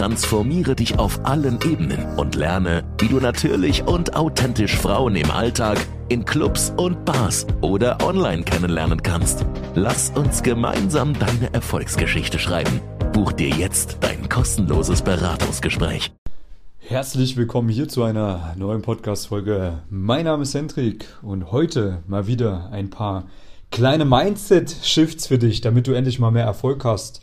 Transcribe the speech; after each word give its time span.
Transformiere 0.00 0.74
dich 0.74 0.98
auf 0.98 1.26
allen 1.26 1.58
Ebenen 1.62 2.16
und 2.16 2.34
lerne, 2.34 2.84
wie 2.96 3.08
du 3.08 3.20
natürlich 3.20 3.86
und 3.86 4.16
authentisch 4.16 4.74
Frauen 4.74 5.14
im 5.14 5.30
Alltag, 5.30 5.76
in 6.08 6.24
Clubs 6.24 6.72
und 6.78 7.04
Bars 7.04 7.46
oder 7.60 8.02
online 8.02 8.42
kennenlernen 8.42 9.02
kannst. 9.02 9.44
Lass 9.74 10.08
uns 10.16 10.42
gemeinsam 10.42 11.12
deine 11.18 11.52
Erfolgsgeschichte 11.52 12.38
schreiben. 12.38 12.80
Buch 13.12 13.32
dir 13.32 13.50
jetzt 13.50 13.98
dein 14.00 14.26
kostenloses 14.30 15.02
Beratungsgespräch. 15.02 16.10
Herzlich 16.78 17.36
willkommen 17.36 17.68
hier 17.68 17.86
zu 17.86 18.02
einer 18.02 18.54
neuen 18.56 18.80
Podcast-Folge. 18.80 19.82
Mein 19.90 20.24
Name 20.24 20.44
ist 20.44 20.54
Hendrik 20.54 21.04
und 21.20 21.52
heute 21.52 22.02
mal 22.06 22.26
wieder 22.26 22.70
ein 22.72 22.88
paar 22.88 23.24
kleine 23.70 24.06
Mindset-Shifts 24.06 25.26
für 25.26 25.36
dich, 25.36 25.60
damit 25.60 25.86
du 25.86 25.92
endlich 25.92 26.18
mal 26.18 26.30
mehr 26.30 26.46
Erfolg 26.46 26.86
hast 26.86 27.20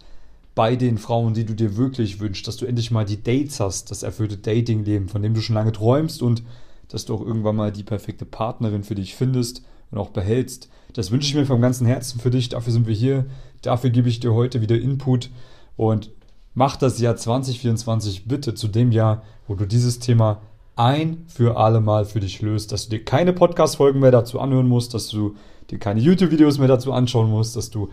bei 0.57 0.75
den 0.75 0.97
Frauen, 0.97 1.35
die 1.35 1.45
du 1.45 1.53
dir 1.53 1.77
wirklich 1.77 2.19
wünschst, 2.19 2.47
dass 2.47 2.57
du 2.57 2.65
endlich 2.65 2.89
mal 2.89 3.05
die 3.05 3.21
Dates 3.21 3.59
hast, 3.59 3.91
das 3.91 4.01
erfüllte 4.01 4.37
Dating-Leben, 4.37 5.07
von 5.07 5.21
dem 5.21 5.35
du 5.35 5.41
schon 5.41 5.53
lange 5.53 5.71
träumst 5.71 6.23
und 6.23 6.41
dass 6.87 7.05
du 7.05 7.13
auch 7.13 7.21
irgendwann 7.21 7.55
mal 7.55 7.71
die 7.71 7.83
perfekte 7.83 8.25
Partnerin 8.25 8.83
für 8.83 8.95
dich 8.95 9.13
findest 9.13 9.61
und 9.91 9.99
auch 9.99 10.09
behältst. 10.09 10.67
Das 10.93 11.11
wünsche 11.11 11.29
ich 11.29 11.35
mir 11.35 11.45
vom 11.45 11.61
ganzen 11.61 11.85
Herzen 11.85 12.19
für 12.19 12.31
dich. 12.31 12.49
Dafür 12.49 12.73
sind 12.73 12.87
wir 12.87 12.95
hier. 12.95 13.27
Dafür 13.61 13.91
gebe 13.91 14.09
ich 14.09 14.19
dir 14.19 14.33
heute 14.33 14.59
wieder 14.59 14.79
Input 14.79 15.29
und 15.75 16.09
mach 16.55 16.75
das 16.75 16.99
Jahr 16.99 17.15
2024 17.15 18.27
bitte 18.27 18.55
zu 18.55 18.67
dem 18.67 18.91
Jahr, 18.91 19.21
wo 19.47 19.53
du 19.53 19.67
dieses 19.67 19.99
Thema 19.99 20.41
ein 20.75 21.23
für 21.27 21.57
alle 21.57 21.81
Mal 21.81 22.05
für 22.05 22.19
dich 22.19 22.41
löst, 22.41 22.71
dass 22.71 22.89
du 22.89 22.97
dir 22.97 23.05
keine 23.05 23.31
Podcast-Folgen 23.31 23.99
mehr 23.99 24.11
dazu 24.11 24.39
anhören 24.39 24.67
musst, 24.67 24.95
dass 24.95 25.09
du 25.09 25.35
dir 25.69 25.77
keine 25.77 25.99
YouTube-Videos 25.99 26.57
mehr 26.57 26.67
dazu 26.67 26.93
anschauen 26.93 27.29
musst, 27.29 27.55
dass 27.55 27.69
du 27.69 27.89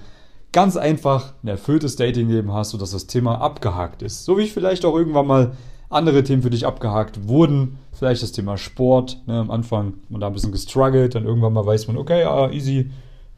ganz 0.54 0.76
einfach 0.76 1.34
ein 1.42 1.48
erfülltes 1.48 1.96
Dating-Leben 1.96 2.52
hast, 2.52 2.70
sodass 2.70 2.92
das 2.92 3.08
Thema 3.08 3.40
abgehakt 3.40 4.02
ist. 4.02 4.24
So 4.24 4.38
wie 4.38 4.46
vielleicht 4.46 4.84
auch 4.84 4.94
irgendwann 4.96 5.26
mal 5.26 5.56
andere 5.90 6.22
Themen 6.22 6.42
für 6.42 6.50
dich 6.50 6.64
abgehakt 6.64 7.26
wurden. 7.26 7.78
Vielleicht 7.92 8.22
das 8.22 8.30
Thema 8.30 8.56
Sport. 8.56 9.20
Ne, 9.26 9.34
am 9.34 9.50
Anfang 9.50 9.94
man 10.08 10.20
da 10.20 10.28
ein 10.28 10.32
bisschen 10.32 10.52
gestruggelt, 10.52 11.16
dann 11.16 11.24
irgendwann 11.24 11.52
mal 11.52 11.66
weiß 11.66 11.88
man, 11.88 11.98
okay, 11.98 12.20
ja, 12.20 12.48
easy, 12.50 12.92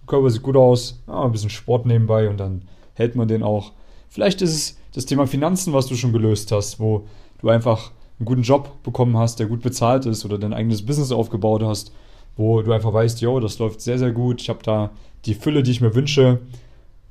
Körper 0.06 0.28
sieht 0.28 0.42
gut 0.42 0.56
aus, 0.56 1.03
ja, 1.09 1.22
ein 1.22 1.33
bisschen 1.33 1.48
Sport 1.48 1.87
nebenbei 1.87 2.28
und 2.28 2.39
dann 2.39 2.62
hält 2.92 3.17
man 3.17 3.28
den 3.28 3.42
auch. 3.42 3.72
Vielleicht 4.11 4.42
ist 4.42 4.55
es 4.55 4.78
das 4.94 5.06
Thema 5.06 5.27
Finanzen, 5.27 5.72
was 5.72 5.87
du 5.87 5.97
schon 5.97 6.12
gelöst 6.12 6.53
hast, 6.53 6.78
wo 6.78 7.06
du 7.41 7.48
einfach 7.48 7.92
einen 8.19 8.27
guten 8.27 8.42
Job 8.42 8.83
bekommen 8.83 9.17
hast, 9.17 9.41
der 9.41 9.47
gut 9.47 9.62
bezahlt 9.62 10.05
ist 10.05 10.27
oder 10.27 10.37
dein 10.37 10.53
eigenes 10.53 10.84
Business 10.84 11.12
aufgebaut 11.12 11.62
hast, 11.62 11.92
wo 12.37 12.61
du 12.61 12.72
einfach 12.72 12.92
weißt, 12.92 13.22
yo, 13.22 13.41
das 13.41 13.59
läuft 13.59 13.81
sehr, 13.81 13.98
sehr 13.98 14.12
gut, 14.12 14.42
ich 14.42 14.50
habe 14.50 14.62
da 14.62 14.91
die 15.25 15.34
Fülle, 15.34 15.62
die 15.62 15.70
ich 15.70 15.81
mir 15.81 15.94
wünsche 15.94 16.41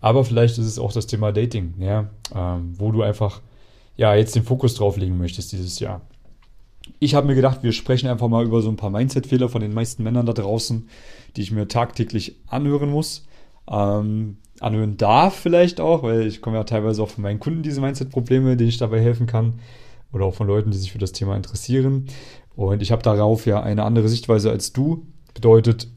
aber 0.06 0.24
vielleicht 0.24 0.60
ist 0.60 0.68
es 0.68 0.78
auch 0.78 0.94
das 0.94 1.08
Thema 1.08 1.32
Dating, 1.32 1.74
ja, 1.80 2.12
ähm, 2.36 2.76
wo 2.78 2.92
du 2.92 3.02
einfach 3.02 3.42
ja 3.98 4.14
jetzt 4.14 4.36
den 4.36 4.44
Fokus 4.44 4.76
drauf 4.76 4.98
legen 4.98 5.18
möchtest 5.18 5.52
dieses 5.52 5.80
Jahr. 5.80 6.02
Ich 7.00 7.16
habe 7.16 7.26
mir 7.26 7.34
gedacht, 7.34 7.64
wir 7.64 7.72
sprechen 7.72 8.08
einfach 8.08 8.28
mal 8.28 8.46
über 8.46 8.62
so 8.62 8.70
ein 8.70 8.76
paar 8.76 8.92
Mindset-Fehler 8.92 9.50
von 9.50 9.62
den 9.62 9.74
meisten 9.74 10.04
Männern 10.04 10.28
da 10.28 10.34
draußen, 10.34 10.88
die 11.36 11.42
ich 11.42 11.52
mir 11.52 11.68
tagtäglich 11.68 12.36
anhören 12.46 12.92
muss. 12.92 13.26
Ähm, 13.68 14.38
anhören 14.60 14.96
darf 14.98 15.34
vielleicht 15.34 15.82
auch, 15.82 16.04
weil 16.04 16.28
ich 16.28 16.40
komme 16.40 16.58
ja 16.58 16.66
teilweise 16.66 17.02
auch 17.02 17.10
von 17.10 17.24
meinen 17.24 17.40
Kunden 17.40 17.64
diese 17.64 17.82
Mindset-Probleme, 17.82 18.58
denen 18.58 18.70
ich 18.70 18.78
dabei 18.78 19.02
helfen 19.02 19.26
kann. 19.26 19.56
Oder 20.14 20.26
auch 20.26 20.36
von 20.36 20.46
Leuten, 20.46 20.70
die 20.70 20.78
sich 20.78 20.92
für 20.92 21.00
das 21.00 21.14
Thema 21.14 21.36
interessieren. 21.36 22.06
Und 22.56 22.84
ich 22.84 22.92
habe 22.92 23.02
darauf 23.02 23.48
ja 23.48 23.64
eine 23.64 23.82
andere 23.82 24.08
Sichtweise 24.08 24.52
als 24.52 24.72
du. 24.72 25.08
Bedeutet, 25.34 25.88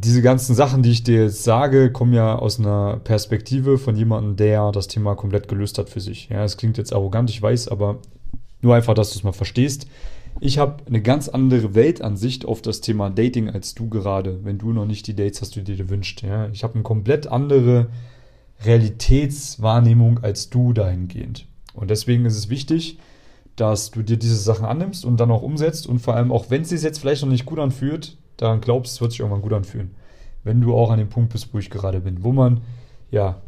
diese 0.00 0.22
ganzen 0.22 0.54
Sachen, 0.54 0.82
die 0.82 0.90
ich 0.90 1.02
dir 1.02 1.24
jetzt 1.24 1.44
sage, 1.44 1.90
kommen 1.90 2.12
ja 2.12 2.36
aus 2.36 2.58
einer 2.58 2.98
Perspektive 2.98 3.78
von 3.78 3.96
jemandem, 3.96 4.36
der 4.36 4.70
das 4.72 4.86
Thema 4.86 5.14
komplett 5.14 5.48
gelöst 5.48 5.78
hat 5.78 5.90
für 5.90 6.00
sich. 6.00 6.28
Ja, 6.28 6.44
es 6.44 6.56
klingt 6.56 6.78
jetzt 6.78 6.92
arrogant, 6.92 7.30
ich 7.30 7.42
weiß, 7.42 7.68
aber 7.68 7.98
nur 8.60 8.74
einfach, 8.74 8.94
dass 8.94 9.12
du 9.12 9.18
es 9.18 9.24
mal 9.24 9.32
verstehst. 9.32 9.86
Ich 10.40 10.58
habe 10.58 10.84
eine 10.86 11.02
ganz 11.02 11.28
andere 11.28 11.74
Weltansicht 11.74 12.44
auf 12.44 12.62
das 12.62 12.80
Thema 12.80 13.10
Dating 13.10 13.50
als 13.50 13.74
du 13.74 13.88
gerade, 13.88 14.44
wenn 14.44 14.58
du 14.58 14.72
noch 14.72 14.86
nicht 14.86 15.06
die 15.06 15.16
Dates 15.16 15.40
hast, 15.40 15.56
die 15.56 15.64
du 15.64 15.74
dir 15.74 15.88
wünschst. 15.88 16.22
Ja, 16.22 16.48
ich 16.48 16.62
habe 16.62 16.74
eine 16.74 16.84
komplett 16.84 17.26
andere 17.26 17.88
Realitätswahrnehmung 18.64 20.22
als 20.22 20.50
du 20.50 20.72
dahingehend. 20.72 21.46
Und 21.74 21.90
deswegen 21.90 22.24
ist 22.24 22.36
es 22.36 22.50
wichtig, 22.50 22.98
dass 23.56 23.90
du 23.90 24.02
dir 24.02 24.16
diese 24.16 24.36
Sachen 24.36 24.64
annimmst 24.64 25.04
und 25.04 25.18
dann 25.18 25.30
auch 25.30 25.42
umsetzt 25.42 25.86
und 25.88 25.98
vor 25.98 26.14
allem 26.14 26.30
auch 26.30 26.50
wenn 26.50 26.62
es 26.62 26.68
sich 26.68 26.82
jetzt 26.82 26.98
vielleicht 26.98 27.22
noch 27.22 27.30
nicht 27.30 27.46
gut 27.46 27.58
anfühlt, 27.58 28.16
daran 28.38 28.62
glaubst, 28.62 29.00
wird 29.00 29.12
sich 29.12 29.20
irgendwann 29.20 29.42
gut 29.42 29.52
anfühlen. 29.52 29.94
Wenn 30.44 30.62
du 30.62 30.74
auch 30.74 30.90
an 30.90 30.98
dem 30.98 31.10
Punkt 31.10 31.32
bist, 31.32 31.52
wo 31.52 31.58
ich 31.58 31.68
gerade 31.68 32.00
bin, 32.00 32.24
wo 32.24 32.32
man 32.32 32.62
ja 33.10 33.42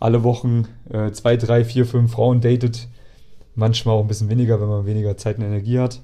alle 0.00 0.24
Wochen 0.24 0.66
äh, 0.90 1.12
zwei, 1.12 1.36
drei, 1.36 1.64
vier, 1.64 1.86
fünf 1.86 2.12
Frauen 2.12 2.40
datet, 2.40 2.88
manchmal 3.54 3.94
auch 3.94 4.00
ein 4.00 4.08
bisschen 4.08 4.28
weniger, 4.28 4.60
wenn 4.60 4.68
man 4.68 4.86
weniger 4.86 5.16
Zeit 5.16 5.38
und 5.38 5.44
Energie 5.44 5.78
hat. 5.78 6.00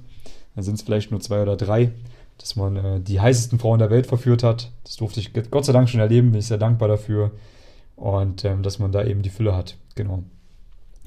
Dann 0.55 0.63
sind 0.63 0.75
es 0.75 0.81
vielleicht 0.81 1.11
nur 1.11 1.19
zwei 1.19 1.41
oder 1.41 1.57
drei, 1.57 1.91
dass 2.37 2.55
man 2.55 2.77
äh, 2.77 2.99
die 3.01 3.19
heißesten 3.19 3.59
Frauen 3.59 3.79
der 3.79 3.89
Welt 3.89 4.07
verführt 4.07 4.43
hat. 4.43 4.71
Das 4.83 4.95
durfte 4.95 5.19
ich 5.19 5.33
Gott 5.51 5.65
sei 5.65 5.73
Dank 5.73 5.89
schon 5.89 5.99
erleben, 5.99 6.31
bin 6.31 6.39
ich 6.39 6.47
sehr 6.47 6.57
dankbar 6.57 6.87
dafür. 6.87 7.31
Und 7.95 8.45
ähm, 8.45 8.63
dass 8.63 8.79
man 8.79 8.93
da 8.93 9.03
eben 9.03 9.21
die 9.21 9.29
Fülle 9.29 9.55
hat. 9.55 9.75
Genau. 9.95 10.23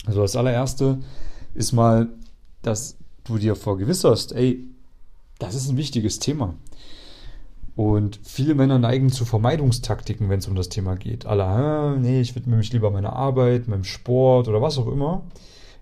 Also 0.04 0.20
das 0.20 0.36
allererste 0.36 0.98
ist 1.54 1.72
mal, 1.72 2.08
dass 2.60 2.96
du 3.24 3.38
dir 3.38 3.56
vergewisserst, 3.56 4.32
ey, 4.32 4.64
das 5.38 5.54
ist 5.54 5.70
ein 5.70 5.76
wichtiges 5.76 6.18
Thema. 6.18 6.54
Und 7.74 8.20
viele 8.22 8.54
Männer 8.54 8.78
neigen 8.78 9.10
zu 9.10 9.24
Vermeidungstaktiken, 9.24 10.28
wenn 10.28 10.40
es 10.40 10.48
um 10.48 10.54
das 10.54 10.68
Thema 10.68 10.94
geht. 10.94 11.24
Alle, 11.24 11.44
ah, 11.44 11.96
nee, 11.96 12.20
ich 12.20 12.34
widme 12.34 12.56
mich 12.56 12.72
lieber 12.72 12.90
meiner 12.90 13.14
Arbeit, 13.14 13.66
meinem 13.66 13.84
Sport 13.84 14.48
oder 14.48 14.60
was 14.60 14.76
auch 14.78 14.88
immer. 14.88 15.22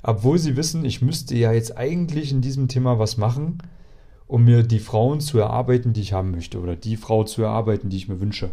Obwohl 0.02 0.38
sie 0.38 0.56
wissen, 0.56 0.84
ich 0.84 1.02
müsste 1.02 1.36
ja 1.36 1.52
jetzt 1.52 1.76
eigentlich 1.76 2.30
in 2.30 2.40
diesem 2.42 2.68
Thema 2.68 2.98
was 2.98 3.16
machen, 3.16 3.58
um 4.28 4.44
mir 4.44 4.62
die 4.62 4.78
Frauen 4.78 5.20
zu 5.20 5.38
erarbeiten, 5.38 5.92
die 5.92 6.00
ich 6.00 6.12
haben 6.12 6.30
möchte. 6.30 6.60
Oder 6.60 6.76
die 6.76 6.96
Frau 6.96 7.24
zu 7.24 7.42
erarbeiten, 7.42 7.90
die 7.90 7.96
ich 7.96 8.08
mir 8.08 8.20
wünsche. 8.20 8.50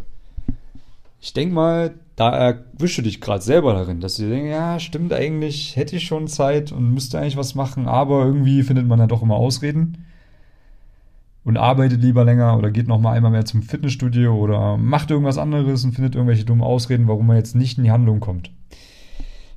Ich 1.20 1.32
denke 1.32 1.54
mal, 1.54 1.94
da 2.16 2.30
erwische 2.30 3.02
dich 3.02 3.20
gerade 3.20 3.42
selber 3.42 3.72
darin, 3.72 4.00
dass 4.00 4.16
sie 4.16 4.28
denken, 4.28 4.48
ja, 4.48 4.80
stimmt 4.80 5.12
eigentlich, 5.12 5.76
hätte 5.76 5.96
ich 5.96 6.04
schon 6.04 6.26
Zeit 6.26 6.72
und 6.72 6.92
müsste 6.92 7.18
eigentlich 7.18 7.36
was 7.36 7.54
machen, 7.54 7.86
aber 7.86 8.24
irgendwie 8.24 8.62
findet 8.62 8.86
man 8.86 8.98
ja 8.98 9.06
doch 9.06 9.22
immer 9.22 9.36
Ausreden 9.36 10.04
und 11.48 11.56
arbeitet 11.56 12.02
lieber 12.02 12.24
länger 12.24 12.58
oder 12.58 12.70
geht 12.70 12.88
noch 12.88 13.00
mal 13.00 13.12
einmal 13.12 13.30
mehr 13.30 13.46
zum 13.46 13.62
Fitnessstudio 13.62 14.36
oder 14.36 14.76
macht 14.76 15.10
irgendwas 15.10 15.38
anderes 15.38 15.82
und 15.82 15.92
findet 15.92 16.14
irgendwelche 16.14 16.44
dummen 16.44 16.62
Ausreden, 16.62 17.08
warum 17.08 17.26
man 17.26 17.38
jetzt 17.38 17.56
nicht 17.56 17.78
in 17.78 17.84
die 17.84 17.90
Handlung 17.90 18.20
kommt. 18.20 18.50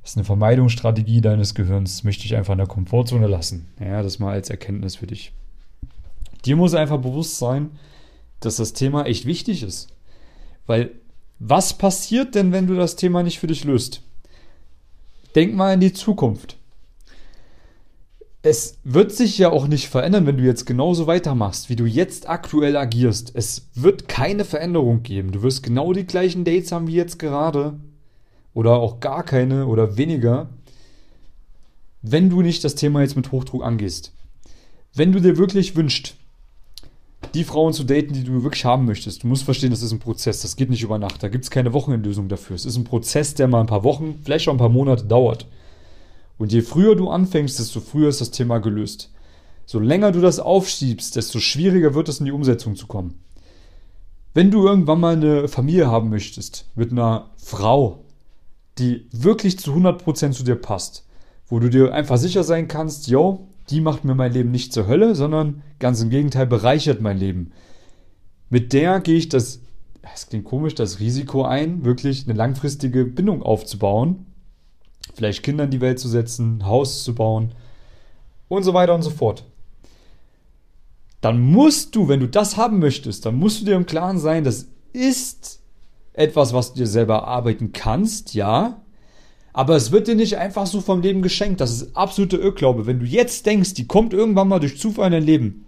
Das 0.00 0.12
ist 0.12 0.16
eine 0.16 0.24
Vermeidungsstrategie 0.24 1.20
deines 1.20 1.54
Gehirns. 1.54 1.96
Das 1.96 2.04
möchte 2.04 2.24
ich 2.24 2.34
einfach 2.34 2.52
in 2.54 2.58
der 2.58 2.66
Komfortzone 2.66 3.26
lassen. 3.26 3.66
Ja, 3.78 4.02
das 4.02 4.18
mal 4.18 4.32
als 4.32 4.48
Erkenntnis 4.48 4.96
für 4.96 5.06
dich. 5.06 5.32
Dir 6.46 6.56
muss 6.56 6.72
einfach 6.72 6.96
bewusst 6.96 7.36
sein, 7.36 7.72
dass 8.40 8.56
das 8.56 8.72
Thema 8.72 9.04
echt 9.04 9.26
wichtig 9.26 9.62
ist. 9.62 9.88
Weil 10.66 10.92
was 11.40 11.76
passiert 11.76 12.34
denn, 12.34 12.52
wenn 12.52 12.68
du 12.68 12.74
das 12.74 12.96
Thema 12.96 13.22
nicht 13.22 13.38
für 13.38 13.48
dich 13.48 13.64
löst? 13.64 14.00
Denk 15.34 15.54
mal 15.54 15.74
in 15.74 15.80
die 15.80 15.92
Zukunft 15.92 16.56
es 18.42 18.78
wird 18.82 19.12
sich 19.12 19.38
ja 19.38 19.50
auch 19.50 19.68
nicht 19.68 19.88
verändern, 19.88 20.26
wenn 20.26 20.36
du 20.36 20.42
jetzt 20.42 20.66
genauso 20.66 21.06
weitermachst, 21.06 21.68
wie 21.68 21.76
du 21.76 21.86
jetzt 21.86 22.28
aktuell 22.28 22.76
agierst. 22.76 23.30
Es 23.34 23.68
wird 23.74 24.08
keine 24.08 24.44
Veränderung 24.44 25.04
geben. 25.04 25.30
Du 25.30 25.42
wirst 25.42 25.62
genau 25.62 25.92
die 25.92 26.06
gleichen 26.06 26.44
Dates 26.44 26.72
haben 26.72 26.88
wie 26.88 26.94
jetzt 26.94 27.20
gerade. 27.20 27.78
Oder 28.52 28.72
auch 28.72 28.98
gar 28.98 29.22
keine 29.22 29.66
oder 29.66 29.96
weniger. 29.96 30.48
Wenn 32.02 32.30
du 32.30 32.42
nicht 32.42 32.64
das 32.64 32.74
Thema 32.74 33.02
jetzt 33.02 33.14
mit 33.16 33.30
Hochdruck 33.30 33.62
angehst. 33.62 34.12
Wenn 34.92 35.12
du 35.12 35.20
dir 35.20 35.38
wirklich 35.38 35.76
wünschst, 35.76 36.16
die 37.34 37.44
Frauen 37.44 37.72
zu 37.72 37.84
daten, 37.84 38.12
die 38.12 38.24
du 38.24 38.42
wirklich 38.42 38.64
haben 38.64 38.84
möchtest. 38.84 39.22
Du 39.22 39.28
musst 39.28 39.44
verstehen, 39.44 39.70
das 39.70 39.82
ist 39.82 39.92
ein 39.92 40.00
Prozess. 40.00 40.42
Das 40.42 40.56
geht 40.56 40.68
nicht 40.68 40.82
über 40.82 40.98
Nacht. 40.98 41.22
Da 41.22 41.28
gibt 41.28 41.44
es 41.44 41.50
keine 41.50 41.72
Wochenendlösung 41.72 42.28
dafür. 42.28 42.56
Es 42.56 42.66
ist 42.66 42.76
ein 42.76 42.82
Prozess, 42.84 43.34
der 43.34 43.46
mal 43.46 43.60
ein 43.60 43.66
paar 43.66 43.84
Wochen, 43.84 44.18
vielleicht 44.24 44.48
auch 44.48 44.52
ein 44.52 44.58
paar 44.58 44.68
Monate 44.68 45.04
dauert. 45.04 45.46
Und 46.42 46.52
je 46.52 46.62
früher 46.62 46.96
du 46.96 47.08
anfängst, 47.08 47.60
desto 47.60 47.78
früher 47.78 48.08
ist 48.08 48.20
das 48.20 48.32
Thema 48.32 48.58
gelöst. 48.58 49.12
So 49.64 49.78
länger 49.78 50.10
du 50.10 50.20
das 50.20 50.40
aufschiebst, 50.40 51.14
desto 51.14 51.38
schwieriger 51.38 51.94
wird 51.94 52.08
es 52.08 52.18
in 52.18 52.26
die 52.26 52.32
Umsetzung 52.32 52.74
zu 52.74 52.88
kommen. 52.88 53.14
Wenn 54.34 54.50
du 54.50 54.66
irgendwann 54.66 54.98
mal 54.98 55.14
eine 55.14 55.46
Familie 55.46 55.86
haben 55.86 56.10
möchtest 56.10 56.68
mit 56.74 56.90
einer 56.90 57.30
Frau, 57.36 58.06
die 58.80 59.06
wirklich 59.12 59.56
zu 59.60 59.72
100% 59.72 60.32
zu 60.32 60.42
dir 60.42 60.56
passt, 60.56 61.06
wo 61.46 61.60
du 61.60 61.70
dir 61.70 61.94
einfach 61.94 62.18
sicher 62.18 62.42
sein 62.42 62.66
kannst, 62.66 63.06
yo, 63.06 63.46
die 63.70 63.80
macht 63.80 64.04
mir 64.04 64.16
mein 64.16 64.32
Leben 64.32 64.50
nicht 64.50 64.72
zur 64.72 64.88
Hölle, 64.88 65.14
sondern 65.14 65.62
ganz 65.78 66.02
im 66.02 66.10
Gegenteil 66.10 66.48
bereichert 66.48 67.00
mein 67.00 67.18
Leben. 67.18 67.52
Mit 68.50 68.72
der 68.72 68.98
gehe 68.98 69.16
ich 69.16 69.28
das 69.28 69.60
es 70.14 70.28
klingt 70.28 70.44
komisch, 70.44 70.74
das 70.74 70.98
Risiko 70.98 71.44
ein, 71.44 71.84
wirklich 71.84 72.26
eine 72.26 72.36
langfristige 72.36 73.04
Bindung 73.04 73.42
aufzubauen, 73.42 74.26
vielleicht 75.14 75.42
Kinder 75.42 75.64
in 75.64 75.70
die 75.70 75.80
Welt 75.80 75.98
zu 75.98 76.08
setzen, 76.08 76.64
Haus 76.66 77.04
zu 77.04 77.14
bauen 77.14 77.52
und 78.48 78.62
so 78.62 78.74
weiter 78.74 78.94
und 78.94 79.02
so 79.02 79.10
fort. 79.10 79.44
Dann 81.20 81.40
musst 81.40 81.94
du, 81.94 82.08
wenn 82.08 82.20
du 82.20 82.28
das 82.28 82.56
haben 82.56 82.78
möchtest, 82.78 83.24
dann 83.24 83.36
musst 83.36 83.60
du 83.60 83.64
dir 83.64 83.76
im 83.76 83.86
Klaren 83.86 84.18
sein, 84.18 84.44
das 84.44 84.66
ist 84.92 85.60
etwas, 86.12 86.52
was 86.52 86.72
du 86.72 86.80
dir 86.80 86.86
selber 86.86 87.14
erarbeiten 87.14 87.72
kannst, 87.72 88.34
ja. 88.34 88.80
Aber 89.52 89.76
es 89.76 89.92
wird 89.92 90.08
dir 90.08 90.14
nicht 90.14 90.38
einfach 90.38 90.66
so 90.66 90.80
vom 90.80 91.02
Leben 91.02 91.22
geschenkt. 91.22 91.60
Das 91.60 91.70
ist 91.70 91.94
absolute 91.94 92.38
Irrglaube. 92.38 92.86
Wenn 92.86 93.00
du 93.00 93.06
jetzt 93.06 93.44
denkst, 93.44 93.74
die 93.74 93.86
kommt 93.86 94.14
irgendwann 94.14 94.48
mal 94.48 94.60
durch 94.60 94.78
Zufall 94.78 95.06
in 95.06 95.12
dein 95.12 95.24
Leben, 95.24 95.66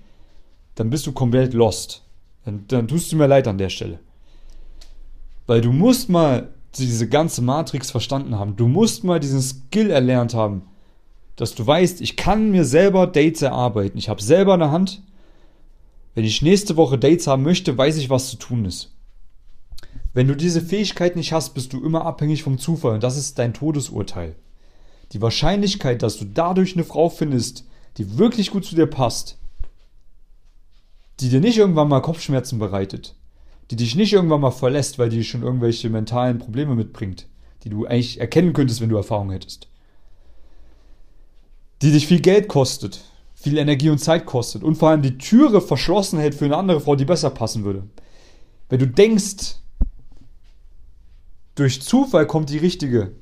dann 0.75 0.91
bist 0.91 1.07
du 1.07 1.13
komplett 1.13 1.53
lost. 1.53 2.03
Dann, 2.45 2.65
dann 2.69 2.89
tust 2.89 3.13
du 3.13 3.17
mir 3.17 3.27
leid 3.27 3.47
an 3.47 3.59
der 3.59 3.69
Stelle. 3.69 4.01
Weil 5.47 5.61
du 5.61 5.73
musst 5.73 6.09
mal 6.09 6.49
diese 6.83 7.09
ganze 7.09 7.43
Matrix 7.43 7.91
verstanden 7.91 8.39
haben. 8.39 8.57
Du 8.57 8.67
musst 8.67 9.05
mal 9.05 9.21
diesen 9.21 9.41
Skill 9.41 9.91
erlernt 9.91 10.35
haben, 10.35 10.63
dass 11.37 11.55
du 11.55 11.67
weißt, 11.67 12.01
ich 12.01 12.17
kann 12.17 12.51
mir 12.51 12.65
selber 12.65 13.07
Dates 13.07 13.43
erarbeiten. 13.43 13.99
Ich 13.99 14.09
habe 14.09 14.23
selber 14.23 14.55
eine 14.55 14.71
Hand. 14.71 15.03
Wenn 16.15 16.25
ich 16.25 16.43
nächste 16.43 16.77
Woche 16.77 16.99
Dates 16.99 17.27
haben 17.27 17.43
möchte, 17.43 17.77
weiß 17.77 17.97
ich, 17.97 18.11
was 18.11 18.31
zu 18.31 18.37
tun 18.37 18.65
ist. 18.65 18.93
Wenn 20.13 20.29
du 20.29 20.37
diese 20.37 20.61
Fähigkeit 20.61 21.17
nicht 21.17 21.33
hast, 21.33 21.55
bist 21.55 21.73
du 21.73 21.85
immer 21.85 22.07
abhängig 22.07 22.45
vom 22.45 22.59
Zufall 22.59 22.95
und 22.95 23.03
das 23.03 23.17
ist 23.17 23.39
dein 23.39 23.53
Todesurteil. 23.53 24.37
Die 25.13 25.21
Wahrscheinlichkeit, 25.21 26.03
dass 26.03 26.17
du 26.17 26.25
dadurch 26.25 26.75
eine 26.75 26.85
Frau 26.85 27.09
findest, 27.09 27.67
die 27.99 28.17
wirklich 28.17 28.51
gut 28.53 28.65
zu 28.65 28.77
dir 28.77 28.87
passt, 28.87 29.39
die 31.21 31.29
dir 31.29 31.41
nicht 31.41 31.59
irgendwann 31.59 31.89
mal 31.89 32.01
Kopfschmerzen 32.01 32.59
bereitet, 32.59 33.17
die 33.71 33.77
dich 33.77 33.97
nicht 33.97 34.13
irgendwann 34.13 34.41
mal 34.41 34.51
verlässt, 34.51 34.99
weil 34.99 35.09
die 35.09 35.25
schon 35.25 35.43
irgendwelche 35.43 35.89
mentalen 35.91 36.39
Probleme 36.39 36.75
mitbringt, 36.75 37.27
die 37.63 37.71
du 37.71 37.87
eigentlich 37.87 38.21
erkennen 38.21 38.53
könntest, 38.53 38.81
wenn 38.81 38.89
du 38.89 38.97
Erfahrung 38.97 39.31
hättest, 39.31 39.69
die 41.83 41.93
dich 41.93 42.07
viel 42.07 42.21
Geld 42.21 42.49
kostet, 42.49 43.01
viel 43.35 43.59
Energie 43.59 43.91
und 43.91 43.99
Zeit 43.99 44.27
kostet 44.27 44.63
und 44.63 44.77
vor 44.77 44.91
allem 44.91 45.03
die 45.03 45.19
Türe 45.19 45.61
verschlossen 45.61 46.19
hält 46.19 46.35
für 46.35 46.45
eine 46.45 46.57
andere 46.57 46.81
Frau, 46.81 46.97
die 46.97 47.05
besser 47.05 47.31
passen 47.31 47.65
würde. 47.65 47.85
Wenn 48.69 48.79
du 48.79 48.87
denkst, 48.87 49.57
durch 51.55 51.83
Zufall 51.83 52.27
kommt 52.27 52.51
die 52.51 52.59
richtige, 52.59 53.13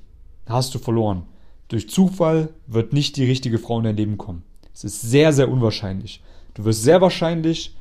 hast 0.46 0.74
du 0.74 0.78
verloren. 0.78 1.24
Durch 1.68 1.88
Zufall 1.88 2.50
wird 2.66 2.92
nicht 2.92 3.16
die 3.16 3.24
richtige 3.24 3.58
Frau 3.58 3.78
in 3.78 3.84
dein 3.84 3.96
Leben 3.96 4.18
kommen. 4.18 4.42
Es 4.74 4.84
ist 4.84 5.02
sehr, 5.02 5.32
sehr 5.32 5.50
unwahrscheinlich. 5.50 6.22
Du 6.54 6.64
wirst 6.64 6.82
sehr 6.82 7.00
wahrscheinlich 7.00 7.76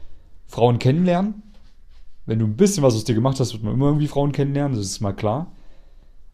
Frauen 0.47 0.79
kennenlernen. 0.79 1.43
Wenn 2.25 2.39
du 2.39 2.45
ein 2.45 2.55
bisschen 2.55 2.83
was 2.83 2.95
aus 2.95 3.03
dir 3.03 3.15
gemacht 3.15 3.39
hast, 3.39 3.53
wird 3.53 3.63
man 3.63 3.73
immer 3.73 3.87
irgendwie 3.87 4.07
Frauen 4.07 4.31
kennenlernen, 4.31 4.77
das 4.77 4.85
ist 4.85 5.01
mal 5.01 5.13
klar. 5.13 5.51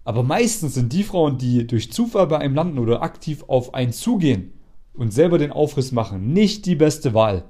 Aber 0.03 0.23
meistens 0.23 0.73
sind 0.73 0.93
die 0.93 1.03
Frauen, 1.03 1.37
die 1.37 1.67
durch 1.67 1.91
Zufall 1.91 2.27
bei 2.27 2.37
einem 2.37 2.55
landen 2.55 2.79
oder 2.79 3.01
aktiv 3.01 3.43
auf 3.47 3.73
einen 3.73 3.91
zugehen 3.91 4.53
und 4.93 5.11
selber 5.11 5.37
den 5.37 5.51
Aufriss 5.51 5.91
machen, 5.91 6.33
nicht 6.33 6.65
die 6.65 6.75
beste 6.75 7.13
Wahl. 7.13 7.43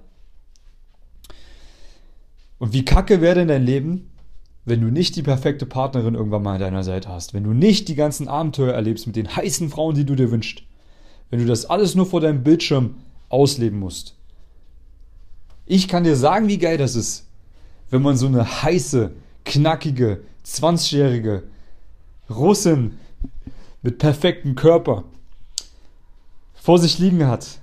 Und 2.60 2.74
wie 2.74 2.86
kacke 2.86 3.22
wäre 3.22 3.36
denn 3.36 3.48
dein 3.48 3.64
Leben, 3.64 4.10
wenn 4.66 4.82
du 4.82 4.88
nicht 4.88 5.16
die 5.16 5.24
perfekte 5.24 5.66
Partnerin 5.66 6.16
irgendwann 6.16 6.44
mal 6.44 6.56
an 6.56 6.60
deiner 6.60 6.84
Seite 6.84 7.10
hast, 7.10 7.34
wenn 7.34 7.44
du 7.44 7.54
nicht 7.54 7.88
die 7.88 7.96
ganzen 7.96 8.28
Abenteuer 8.28 8.74
erlebst 8.74 9.08
mit 9.08 9.16
den 9.16 9.36
heißen 9.36 9.70
Frauen, 9.70 9.96
die 9.96 10.06
du 10.06 10.16
dir 10.16 10.32
wünschst, 10.32 10.64
wenn 11.30 11.40
du 11.40 11.46
das 11.46 11.66
alles 11.66 11.96
nur 11.96 12.06
vor 12.06 12.22
deinem 12.22 12.44
Bildschirm 12.44 12.96
ausleben 13.30 13.80
musst. 13.80 14.16
Ich 15.66 15.88
kann 15.88 16.04
dir 16.04 16.16
sagen, 16.16 16.48
wie 16.48 16.58
geil 16.58 16.78
das 16.78 16.96
ist, 16.96 17.27
wenn 17.90 18.02
man 18.02 18.18
so 18.18 18.28
eine 18.28 18.64
heiße, 18.64 19.12
knackige, 19.46 20.22
20-jährige 20.46 21.44
Russin 22.30 22.98
mit 23.82 23.98
perfektem 23.98 24.56
Körper 24.56 25.04
vor 26.56 26.80
sich 26.80 27.00
liegen 27.00 27.28
hat, 27.28 27.60